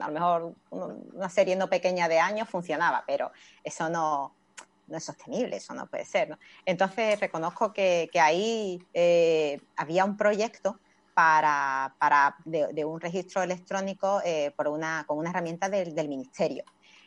[0.00, 3.32] a lo mejor un- una serie no pequeña de años funcionaba, pero
[3.64, 4.36] eso no,
[4.86, 6.38] no es sostenible, eso no puede ser.
[6.64, 10.78] Entonces reconozco que, que ahí eh, había un proyecto
[11.14, 16.62] para, para de, un registro electrónico eh, por una, con una herramienta del, del ministerio.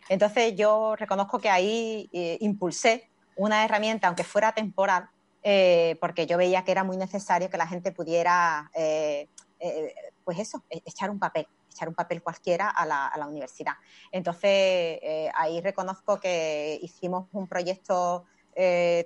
[0.09, 2.09] Entonces yo reconozco que ahí
[2.41, 5.09] impulsé una herramienta, aunque fuera temporal,
[5.47, 9.29] eh, porque yo veía que era muy necesario que la gente pudiera, eh,
[9.59, 9.93] eh,
[10.23, 13.73] pues eso, e- echar un papel, echar un papel cualquiera a la, a la universidad.
[14.11, 14.99] Entonces
[15.35, 18.25] ahí reconozco que hicimos un proyecto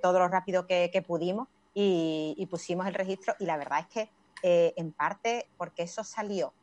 [0.02, 4.92] todo lo rápido que, pudimos y, pusimos el registro y la verdad es que en
[4.92, 6.54] parte porque eso salió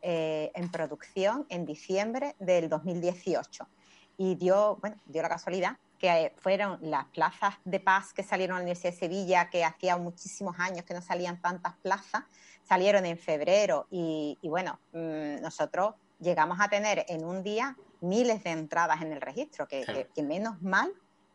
[0.00, 3.68] en producción en diciembre del 2018
[4.16, 8.56] y dio, bueno, dio la casualidad que eh, fueron las plazas de paz que salieron
[8.56, 12.24] a la Universidad de Sevilla, que hacía muchísimos años que no salían tantas plazas,
[12.62, 18.42] salieron en febrero y, y bueno, mmm, nosotros llegamos a tener en un día miles
[18.44, 20.00] de entradas en el registro, que, Claro.
[20.00, 20.92] que, que menos mal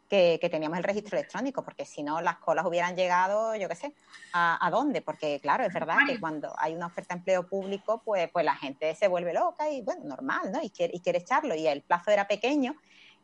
[0.10, 3.76] que, que teníamos el registro electrónico, porque si no las colas hubieran llegado, yo qué
[3.76, 3.96] sé,
[4.34, 5.02] ¿a, a dónde?
[5.02, 8.56] Porque claro, es verdad que cuando hay una oferta de empleo público, pues, pues la
[8.56, 10.62] gente se vuelve loca y bueno, normal, ¿no?
[10.62, 12.76] Y quiere, y quiere echarlo y el plazo era pequeño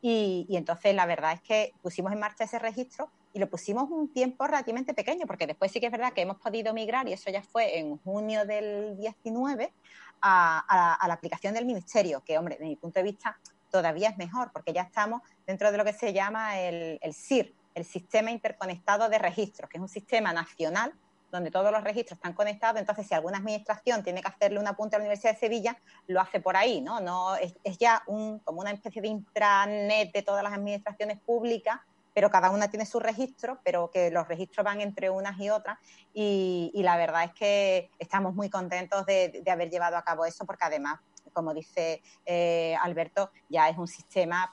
[0.02, 4.12] y, entonces la verdad es que pusimos en marcha ese registro y lo pusimos un
[4.12, 7.30] tiempo relativamente pequeño, porque después sí que es verdad que hemos podido migrar, y eso
[7.30, 9.74] ya fue en junio del 19,
[10.22, 13.38] a, a, a la aplicación del ministerio, que hombre, desde mi punto de vista
[13.70, 17.54] todavía es mejor, porque ya estamos dentro de lo que se llama el, el SIR,
[17.76, 20.94] el Sistema Interconectado de Registros, que es un sistema nacional
[21.32, 24.98] donde todos los registros están conectados, entonces si alguna administración tiene que hacerle una punta
[24.98, 27.00] a la Universidad de Sevilla, lo hace por ahí, ¿no?
[27.00, 31.80] no es, ya un, como una especie de intranet de todas las administraciones públicas,
[32.18, 35.78] pero cada una tiene su registro, pero que los registros van entre unas y otras,
[36.16, 40.66] y, la verdad es que estamos muy contentos de, haber llevado a cabo eso, porque
[40.66, 41.00] además,
[41.32, 44.52] como dice eh, Alberto, ya es un sistema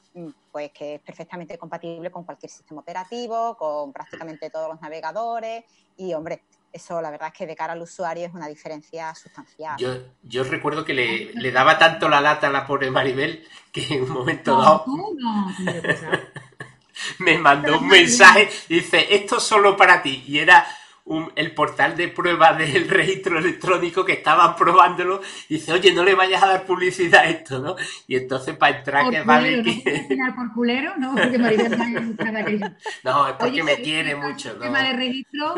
[0.52, 5.64] pues que es perfectamente compatible con cualquier sistema operativo, con prácticamente todos los navegadores,
[5.96, 6.42] y hombre,
[6.74, 9.76] eso la verdad es que de cara al usuario es una diferencia sustancial.
[9.78, 13.94] Yo, yo recuerdo que le, le, daba tanto la lata a la pobre Maribel que
[13.94, 15.54] en un momento no, dado tú no,
[17.20, 20.24] me mandó un mensaje y dice, esto es solo para ti.
[20.26, 20.66] Y era
[21.06, 25.20] un, el portal de prueba del registro electrónico que estaban probándolo.
[25.48, 27.76] Y dice, oye, no le vayas a dar publicidad a esto, ¿no?
[28.06, 29.64] Y entonces para entrar por que culero, vale ¿no?
[29.64, 30.04] que...
[30.08, 31.14] Final por culero, ¿no?
[31.14, 32.68] Porque Maribel no,
[33.04, 34.52] no, es porque Oye, me quiere mucho.
[34.52, 35.54] El tema de registro,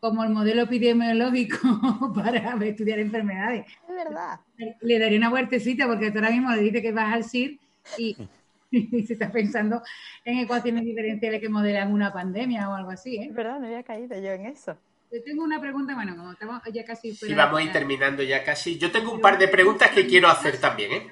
[0.00, 1.58] como el modelo epidemiológico
[2.14, 3.66] para estudiar enfermedades.
[3.88, 4.40] Es verdad.
[4.80, 7.58] Le daré una vueltecita porque tú ahora mismo le dices que vas al CIR
[7.98, 8.16] y,
[8.70, 9.82] y, se está pensando
[10.24, 13.16] en ecuaciones diferenciales que modelan una pandemia o algo así.
[13.16, 13.26] ¿eh?
[13.28, 14.76] Es verdad, no había caído yo en eso.
[15.12, 17.14] Yo tengo una pregunta, bueno, como estamos ya casi...
[17.14, 18.76] Sí, vamos a ir terminando ya casi.
[18.76, 21.08] Yo tengo un par de preguntas que quiero hacer también, ¿eh?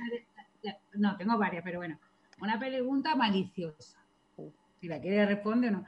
[0.95, 1.99] No, tengo varias, pero bueno.
[2.41, 3.99] Una pregunta maliciosa.
[4.81, 5.87] Si la quiere responder o no.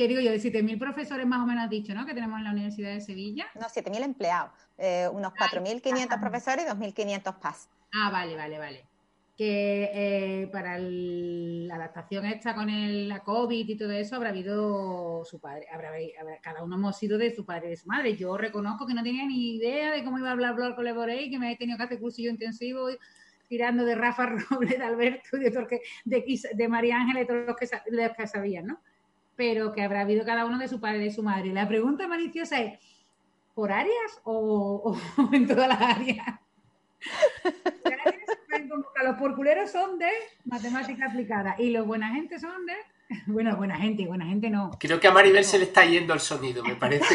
[0.00, 0.30] ¿Qué digo yo?
[0.30, 2.06] De 7.000 profesores más o menos has dicho, ¿no?
[2.06, 3.44] Que tenemos en la Universidad de Sevilla.
[3.54, 7.68] No, 7.000 empleados, eh, unos 4.500 profesores y 2.500 PAS.
[7.92, 8.86] Ah, vale, vale, vale.
[9.36, 14.30] Que eh, para el- la adaptación esta con el, la COVID y todo eso habrá
[14.30, 17.86] habido su padre, habrá, habrá- cada uno hemos sido de su padre y de su
[17.86, 18.16] madre.
[18.16, 21.28] Yo reconozco que no tenía ni idea de cómo iba a hablar, hablar con Leborey,
[21.30, 22.88] que me he tenido que hacer cursillo intensivo
[23.48, 27.46] tirando de Rafa Robles, de Alberto, y de, que- de, de María Ángela y todos
[27.48, 28.80] los que, los que sabían, ¿no?
[29.40, 31.50] Pero que habrá habido cada uno de su padre y de su madre.
[31.54, 32.78] La pregunta maliciosa es,
[33.54, 36.26] ¿por áreas o, o en todas las áreas?
[39.02, 40.10] Los porculeros son de
[40.44, 42.74] matemática aplicada y los buena gente son de...
[43.28, 44.72] Bueno, buena gente, buena gente no.
[44.78, 47.14] Creo que a Maribel se le está yendo el sonido, me parece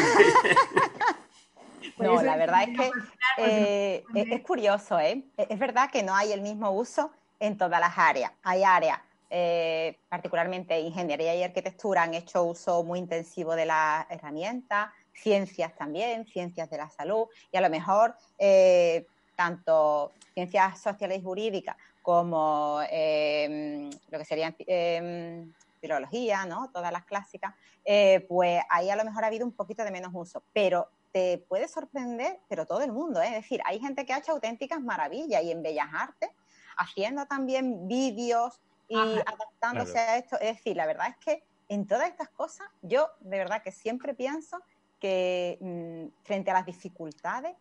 [1.96, 2.90] No, la verdad es que
[3.38, 5.22] eh, es, curioso, ¿eh?
[5.36, 8.32] Es es verdad que no hay el mismo uso en todas las áreas.
[8.42, 8.98] Hay áreas,
[9.30, 16.26] eh, particularmente ingeniería y arquitectura, han hecho uso muy intensivo de las herramientas, ciencias también,
[16.26, 22.80] ciencias de la salud, y a lo mejor eh, tanto ciencias sociales y jurídicas como
[22.90, 25.44] eh, lo que serían eh,
[25.80, 26.70] filología, ¿no?
[26.72, 27.54] Todas las clásicas,
[27.84, 31.38] eh, pues ahí a lo mejor ha habido un poquito de menos uso, pero te
[31.48, 35.42] puede sorprender, pero todo el mundo, es decir, hay gente que ha hecho auténticas maravillas
[35.42, 36.30] y en Bellas Artes,
[36.76, 39.22] haciendo también vídeos y Ajá.
[39.26, 40.10] adaptándose Claro.
[40.12, 43.62] a esto, es decir, la verdad es que en todas estas cosas, yo de verdad
[43.62, 44.58] que siempre pienso
[45.00, 47.56] que mm, frente a las dificultades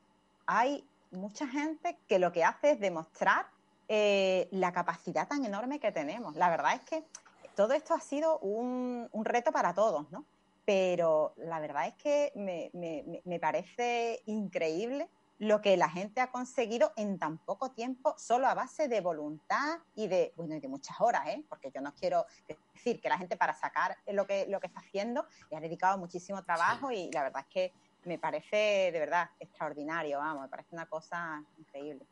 [0.45, 3.47] hay mucha gente que lo que hace es demostrar
[3.87, 6.35] eh, la capacidad tan enorme que tenemos.
[6.35, 7.07] La verdad es que
[7.55, 10.27] todo esto ha sido un, un reto para todos, ¿no?
[10.65, 16.31] Pero la verdad es que me- me- me parece increíble lo que la gente ha
[16.31, 20.67] conseguido en tan poco tiempo, solo a base de voluntad y de, bueno, y de
[20.67, 21.43] muchas horas, ¿eh?
[21.49, 22.25] Porque yo no quiero
[22.73, 25.97] decir que la gente para sacar lo que, lo que está haciendo le ha dedicado
[25.97, 27.73] muchísimo trabajo y la verdad es que
[28.05, 32.05] me parece de verdad extraordinario, vamos, me parece una cosa increíble.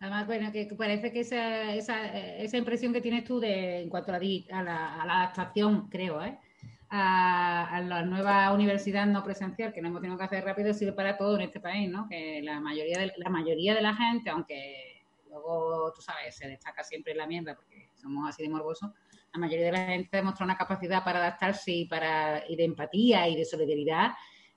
[0.00, 3.88] Además, bueno, que parece que esa, esa, eh, esa impresión que tienes tú de, en
[3.88, 6.38] cuanto a la, a la, a la adaptación, creo, ¿eh?
[6.94, 10.92] A, a la nueva universidad no presencial que no hemos tenido que hacer rápido sirve
[10.92, 12.06] para todo en este país, ¿no?
[12.08, 16.84] Que la mayoría de la mayoría de la gente, aunque luego, tú sabes, se destaca
[16.84, 18.90] siempre la mierda porque somos así de morbosos,
[19.32, 23.26] la mayoría de la gente demostró una capacidad para adaptarse y, para, y de empatía
[23.26, 24.10] y de solidaridad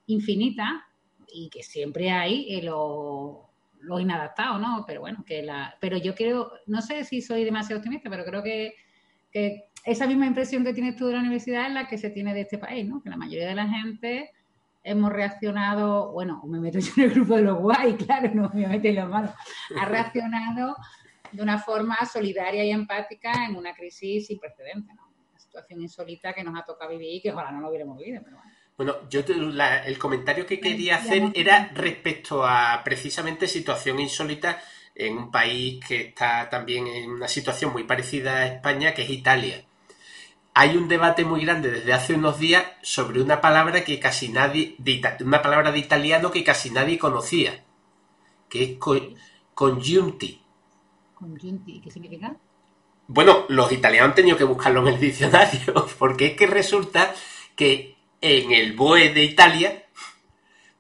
[0.07, 0.85] infinita
[1.27, 3.45] y que siempre hay eh, los
[3.85, 4.83] los inadaptados, ¿no?
[4.87, 8.41] Pero bueno, que la, pero yo creo, no sé si soy demasiado optimista, pero creo
[8.41, 8.73] que,
[9.31, 12.33] que esa misma impresión que tienes tú de la universidad es la que se tiene
[12.33, 13.01] de este país, ¿no?
[13.01, 14.31] Que la mayoría de la gente
[14.83, 18.67] hemos reaccionado, bueno, me meto yo en el grupo de los guay, claro, no me
[18.67, 19.31] meto en los malos,
[19.79, 20.75] ha reaccionado
[21.31, 25.03] de una forma solidaria y empática en una crisis sin precedentes, ¿no?
[25.31, 28.21] Una situación insólita que nos ha tocado vivir y que ojalá no lo hubiéramos vivido,
[28.23, 28.51] pero bueno.
[28.77, 34.59] Bueno, yo te- la- el comentario que quería hacer era respecto a precisamente situación insólita
[34.93, 39.09] en un país que está también en una situación muy parecida a España, que es
[39.09, 39.63] Italia.
[40.55, 44.75] Hay un debate muy grande desde hace unos días sobre una palabra que casi nadie,
[44.79, 47.63] de una palabra de italiano que casi nadie conocía,
[48.49, 49.13] que es co-
[49.53, 50.41] congiunti.
[51.13, 52.35] Conjunti, ¿qué significa?
[53.07, 57.13] Bueno, los italianos han tenido que buscarlo en el diccionario, porque es que resulta
[57.55, 59.83] que en el BOE de Italia,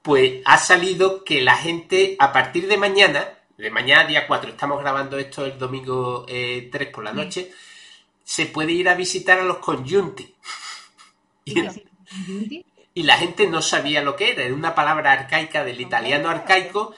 [0.01, 4.79] pues ha salido que la gente a partir de mañana, de mañana día 4, estamos
[4.81, 7.51] grabando esto el domingo eh, 3 por la noche,
[8.25, 10.35] se puede ir a visitar a los conjunti.
[12.97, 16.95] Y, la gente no sabía lo que era, era una palabra arcaica del italiano arcaico.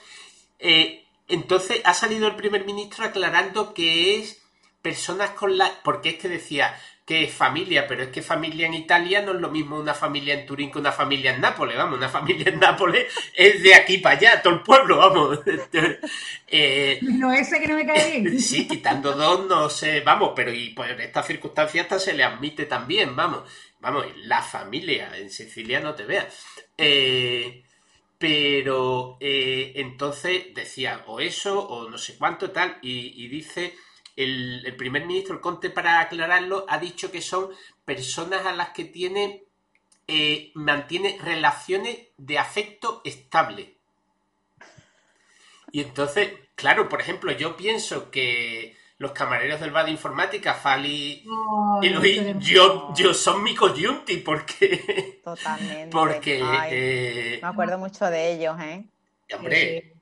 [0.60, 4.40] Eh, entonces ha salido el primer ministro aclarando que es
[4.84, 5.72] personas con la...
[5.84, 9.42] Porque es que decía que es familia, pero es que familia en Italia no es
[9.42, 12.60] lo mismo una familia en Turín que una familia en Nápoles, vamos, una familia en
[12.60, 15.40] Nápoles es de aquí para allá, todo el pueblo, vamos.
[16.48, 18.40] Eh, No, ese que no me cae bien.
[18.42, 22.66] Sí, quitando dos, no sé, vamos, pero y por estas circunstancias hasta se le admite
[22.68, 23.50] también, vamos,
[23.80, 26.28] vamos, la familia en Sicilia no te veas.
[26.78, 27.64] Eh,
[28.18, 33.76] pero eh, entonces decía o eso o no sé cuánto tal, y, y dice
[34.18, 37.50] el, el primer ministro, el Conte, para aclararlo, ha dicho que son
[37.86, 39.44] personas a las que tiene,
[40.08, 43.76] eh, mantiene relaciones de afecto estable.
[45.72, 51.24] Y entonces, claro, por ejemplo, yo pienso que los camareros del bar de informática, Fali
[51.84, 55.96] y Luis, yo, yo son mi coyunti, porque, Totalmente.
[55.96, 58.84] porque, Ay, eh, me acuerdo mucho de ellos, ¿eh?
[59.36, 59.97] hombre,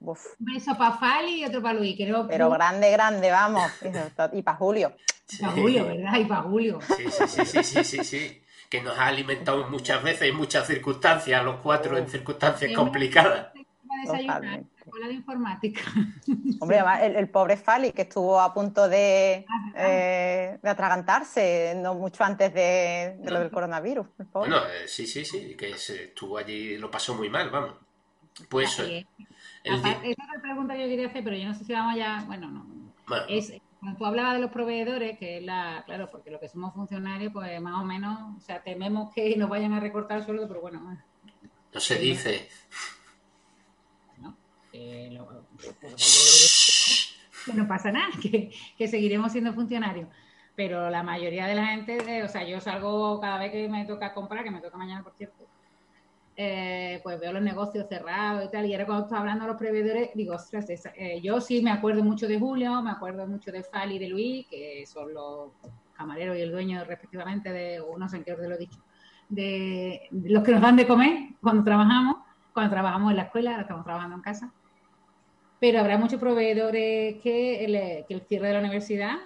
[0.00, 1.96] Uf, Un beso para Fali y otro para Luis.
[1.96, 3.70] Creo, pero grande, grande, vamos.
[4.32, 4.94] Y para Julio.
[5.40, 6.18] Para Julio, ¿verdad?
[6.18, 6.78] Y para Julio.
[6.96, 8.42] sí, sí, sí, sí, sí, sí, sí.
[8.68, 12.74] que nos ha alimentado muchas veces en muchas circunstancias, a los cuatro en circunstancias Sí,
[12.76, 13.48] complicadas.
[13.54, 14.70] Iba a desayunar, Totalmente.
[14.84, 15.80] escuela de informática.
[16.60, 21.74] Hombre, además, el, el pobre Fali, que estuvo a punto de, Ah, eh, de atragantarse,
[21.76, 24.06] no mucho antes de, de lo del coronavirus.
[24.18, 24.50] el pobre.
[24.50, 27.74] Bueno, eh, sí, sí, sí, que se estuvo allí lo pasó muy mal, vamos.
[28.48, 28.82] Pues eso,
[29.72, 31.96] Aparte, esa es la pregunta que yo quería hacer, pero yo no sé si vamos
[31.96, 32.22] ya.
[32.26, 32.64] Bueno, no.
[33.08, 35.82] bueno, Es, cuando tú hablabas de los proveedores, que es la.
[35.86, 38.36] Claro, porque lo que somos funcionarios, pues más o menos.
[38.36, 40.80] O sea, tememos que nos vayan a recortar el sueldo, pero bueno.
[41.72, 42.48] no se dice.
[44.20, 44.36] ¿no?
[44.72, 45.46] Eh, lo-
[47.44, 50.08] que no pasa nada, que, que seguiremos siendo funcionarios.
[50.54, 53.84] Pero la mayoría de la gente, eh, o sea, yo salgo cada vez que me
[53.84, 55.46] toca comprar, que me toca mañana, por cierto,
[56.38, 58.66] eh, pues veo los negocios cerrados y tal.
[58.66, 62.04] Y ahora cuando estaba hablando de los proveedores, digo, ostras, eh, yo sí me acuerdo
[62.04, 65.52] mucho de Julio, me acuerdo mucho de Fali y de Luis, que son los
[65.96, 68.78] camareros y el dueño respectivamente de, o no sé en qué orden lo he dicho,
[69.30, 72.16] de, los que nos dan de comer cuando trabajamos,
[72.52, 74.52] cuando trabajamos en la escuela, ahora estamos trabajando en casa.
[75.58, 79.16] Pero habrá muchos proveedores que que el cierre de la universidad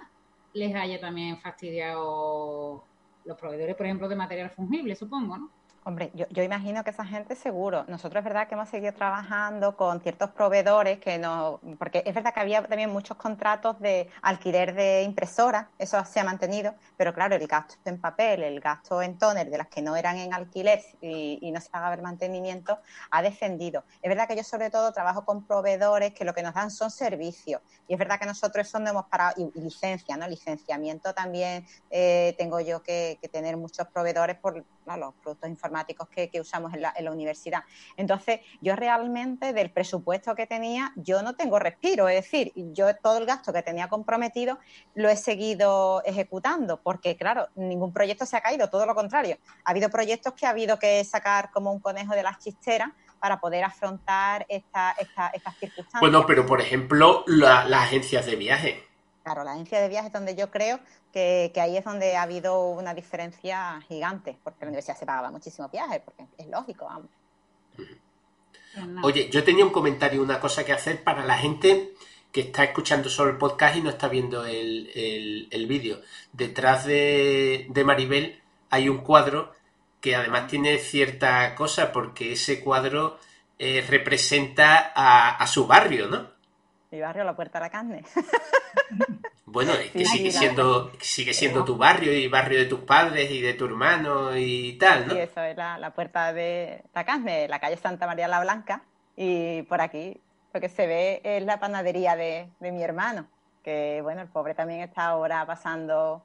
[0.53, 2.85] les haya también fastidiado
[3.25, 5.60] los proveedores, por ejemplo, de material fungible, supongo, ¿no?
[5.83, 7.85] Hombre, yo, imagino que esa gente seguro.
[7.87, 12.35] Nosotros es verdad que hemos seguido trabajando con ciertos proveedores que no, porque es verdad
[12.35, 17.35] que había también muchos contratos de alquiler de impresoras, eso se ha mantenido, pero claro,
[17.35, 20.83] el gasto en papel, el gasto en toner de las que no eran en alquiler
[21.01, 22.77] y, y no se pagaba el mantenimiento,
[23.09, 23.83] ha descendido.
[24.03, 26.91] Es verdad que yo sobre todo trabajo con proveedores que lo que nos dan son
[26.91, 30.27] servicios y es verdad que nosotros eso no hemos parado, y, y licencia, ¿no?
[30.27, 34.97] Licenciamiento también eh, tengo yo que, que tener muchos proveedores por ¿no?
[34.97, 37.63] los productos informáticos que, que usamos en la, en la universidad.
[37.97, 43.17] Entonces, yo realmente del presupuesto que tenía, yo no tengo respiro, es decir, yo todo
[43.17, 44.57] el gasto que tenía comprometido
[44.95, 49.37] lo he seguido ejecutando, porque claro, ningún proyecto se ha caído, todo lo contrario.
[49.65, 53.39] Ha habido proyectos que ha habido que sacar como un conejo de las chisteras para
[53.39, 56.01] poder afrontar esta, esta, estas circunstancias.
[56.01, 58.90] Bueno, pero por ejemplo, la- las agencias de viaje.
[59.23, 60.79] Claro, la agencia de viajes donde yo creo
[61.11, 65.31] que, que ahí es donde ha habido una diferencia gigante, porque la universidad se pagaba
[65.31, 67.09] muchísimos viajes, porque es lógico, vamos.
[69.01, 71.93] Oye, yo tenía un comentario, una cosa que hacer para la gente
[72.31, 76.01] que está escuchando solo el podcast y no está viendo el, el- el vídeo.
[76.31, 79.51] Detrás de, de Maribel hay un cuadro
[79.99, 83.19] que además tiene cierta cosa, porque ese cuadro
[83.59, 86.31] eh, representa a, a su barrio, ¿no?
[86.91, 88.03] Mi barrio, la Puerta de la Carne.
[89.45, 93.29] Bueno, es que Sí, sigue siendo, sigue siendo tu barrio y barrio de tus padres
[93.31, 95.13] y de tu hermano y tal, ¿no?
[95.13, 98.81] Y eso es la, la Puerta de la Carne, la calle Santa María la Blanca.
[99.17, 100.21] Y por aquí
[100.53, 103.27] lo que se ve es la panadería de, de mi hermano,
[103.61, 106.23] que bueno, el pobre también está ahora pasando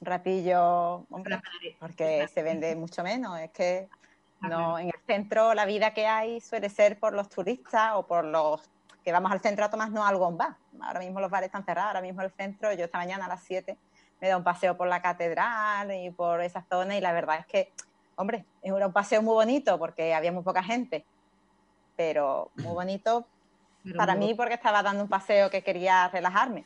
[0.00, 1.40] un ratillo, hombre,
[1.78, 3.38] porque se vende mucho menos.
[3.38, 3.88] Es que
[4.40, 8.24] no, en el centro la vida que hay suele ser por los turistas o por
[8.24, 8.68] los
[9.04, 10.56] que vamos al centro a tomarnos algo en bar.
[10.80, 13.42] Ahora mismo los bares están cerrados, ahora mismo el centro, yo esta mañana a las
[13.42, 13.76] 7
[14.20, 17.46] me da un paseo por la catedral y por esa zona y la verdad es
[17.46, 17.72] que,
[18.14, 21.04] hombre, era un paseo muy bonito porque había muy poca gente,
[21.96, 23.26] pero muy bonito
[23.82, 26.64] Pero para muy mí porque estaba dando un paseo que quería relajarme.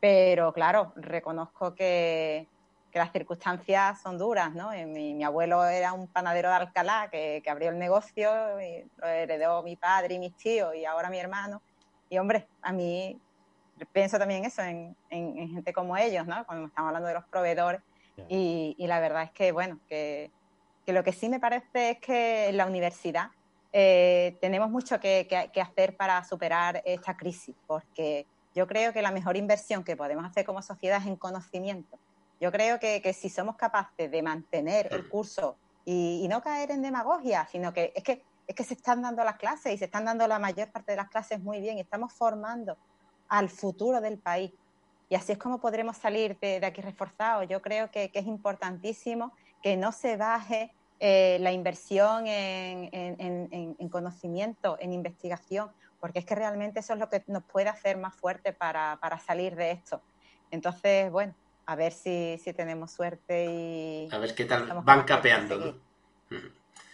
[0.00, 2.46] Pero claro, reconozco que,
[2.92, 4.74] que las circunstancias son duras, ¿no?
[4.74, 8.84] Y Mi, mi abuelo era un panadero de Alcalá que, que abrió el negocio y
[8.98, 11.62] lo heredó mi padre y mis tíos y ahora mi hermano.
[12.08, 13.20] Y hombre, a mí
[13.92, 16.44] pienso también eso en, en- en gente como ellos, ¿no?
[16.46, 17.80] Cuando estamos hablando de los proveedores.
[18.16, 18.24] Ya.
[18.28, 20.30] Y, y la verdad es que, bueno, que,
[20.84, 23.28] que lo que sí me parece es que en la universidad
[23.72, 29.02] eh, tenemos mucho que, que- que hacer para superar esta crisis, porque yo creo que
[29.02, 31.98] la mejor inversión que podemos hacer como sociedad es en conocimiento.
[32.40, 36.70] Yo creo que, que si somos capaces de mantener el curso y, y no caer
[36.70, 39.84] en demagogia, sino que es, que es que se están dando las clases y se
[39.84, 42.78] están dando la mayor parte de las clases muy bien y estamos formando
[43.28, 44.52] al futuro del país.
[45.10, 47.46] Y así es como podremos salir de, de aquí reforzados.
[47.48, 53.20] Yo creo que, que es importantísimo que no se baje eh, la inversión en, en-
[53.20, 55.70] en- en- en conocimiento, en investigación,
[56.00, 59.18] porque es que realmente eso es lo que nos puede hacer más fuerte para, para
[59.18, 60.02] salir de esto.
[60.50, 61.34] Entonces, bueno,
[61.66, 64.08] a ver si, si tenemos suerte y...
[64.10, 65.82] A ver qué tal van capeando.
[66.30, 66.48] Ujú.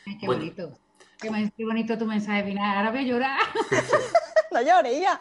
[0.06, 0.40] Ay, qué Bueno.
[0.42, 0.78] bonito.
[1.20, 2.76] Qué, bonito tu mensaje final.
[2.78, 3.40] Ahora voy a llorar.
[4.50, 5.20] No llores, ya.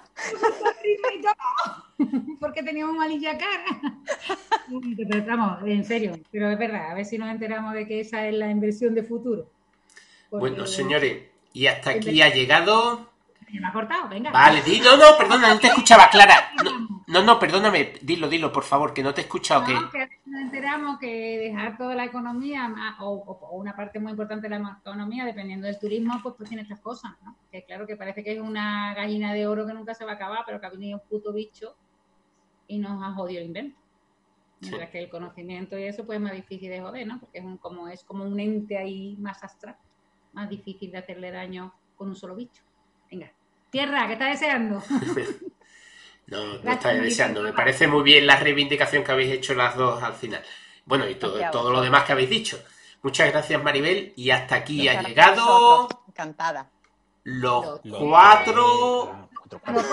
[2.40, 4.00] porque teníamos malilla cara.
[4.96, 8.28] Pero vamos, en serio, pero es verdad, a ver si nos enteramos de que esa
[8.28, 9.50] es la inversión de futuro.
[10.30, 13.10] Porque- Bueno, señores, y hasta aquí ha llegado.
[13.54, 14.32] Ya me ha cortado, venga.
[14.32, 16.52] Vale, di, no, no, perdona, no te escuchaba, Clara.
[16.64, 16.72] No,
[17.06, 19.62] no, no, perdóname, dilo, dilo, por favor, que no te he escuchado.
[19.68, 20.00] No, Que...
[20.00, 20.10] que
[20.42, 24.58] enteramos que dejar toda la economía ma- o, o- o una parte muy importante de
[24.58, 27.36] la economía, dependiendo del turismo, pues, pues tiene estas cosas, ¿no?
[27.52, 30.16] Que claro que parece que es una gallina de oro que nunca se va a
[30.16, 31.76] acabar, pero que ha venido un puto bicho
[32.68, 33.78] y nos ha jodido el invento.
[34.62, 37.20] Mientras que el conocimiento y eso pues es más difícil de joder, ¿no?
[37.20, 39.84] Porque es un, como es como un ente ahí más abstracto,
[40.32, 42.64] más difícil de hacerle daño con un solo bicho.
[43.12, 43.32] Venga,
[43.74, 44.82] tierra, ¿qué estás deseando?
[46.28, 47.10] No, no Gracias, Maribel.
[47.10, 47.42] deseando.
[47.42, 50.42] Me parece muy bien la reivindicación que habéis hecho las dos al final.
[50.86, 52.58] Bueno, y todo, lo demás que habéis dicho.
[53.04, 54.14] Muchas gracias, Maribel.
[54.16, 55.90] Y hasta aquí ha llegado.
[56.08, 56.70] Encantada.
[57.24, 59.30] los Los- cuatro.
[59.46, 59.84] Otro cuatro.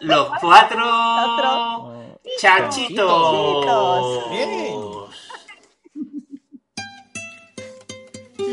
[0.00, 0.84] Los cuatro.
[0.86, 4.30] Oh, Chanchitos.
[4.30, 4.74] Bien.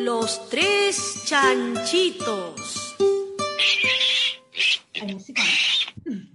[0.04, 2.82] Los tres chanchitos.
[5.02, 6.12] Hay música, ¿no?
[6.14, 6.35] Ya.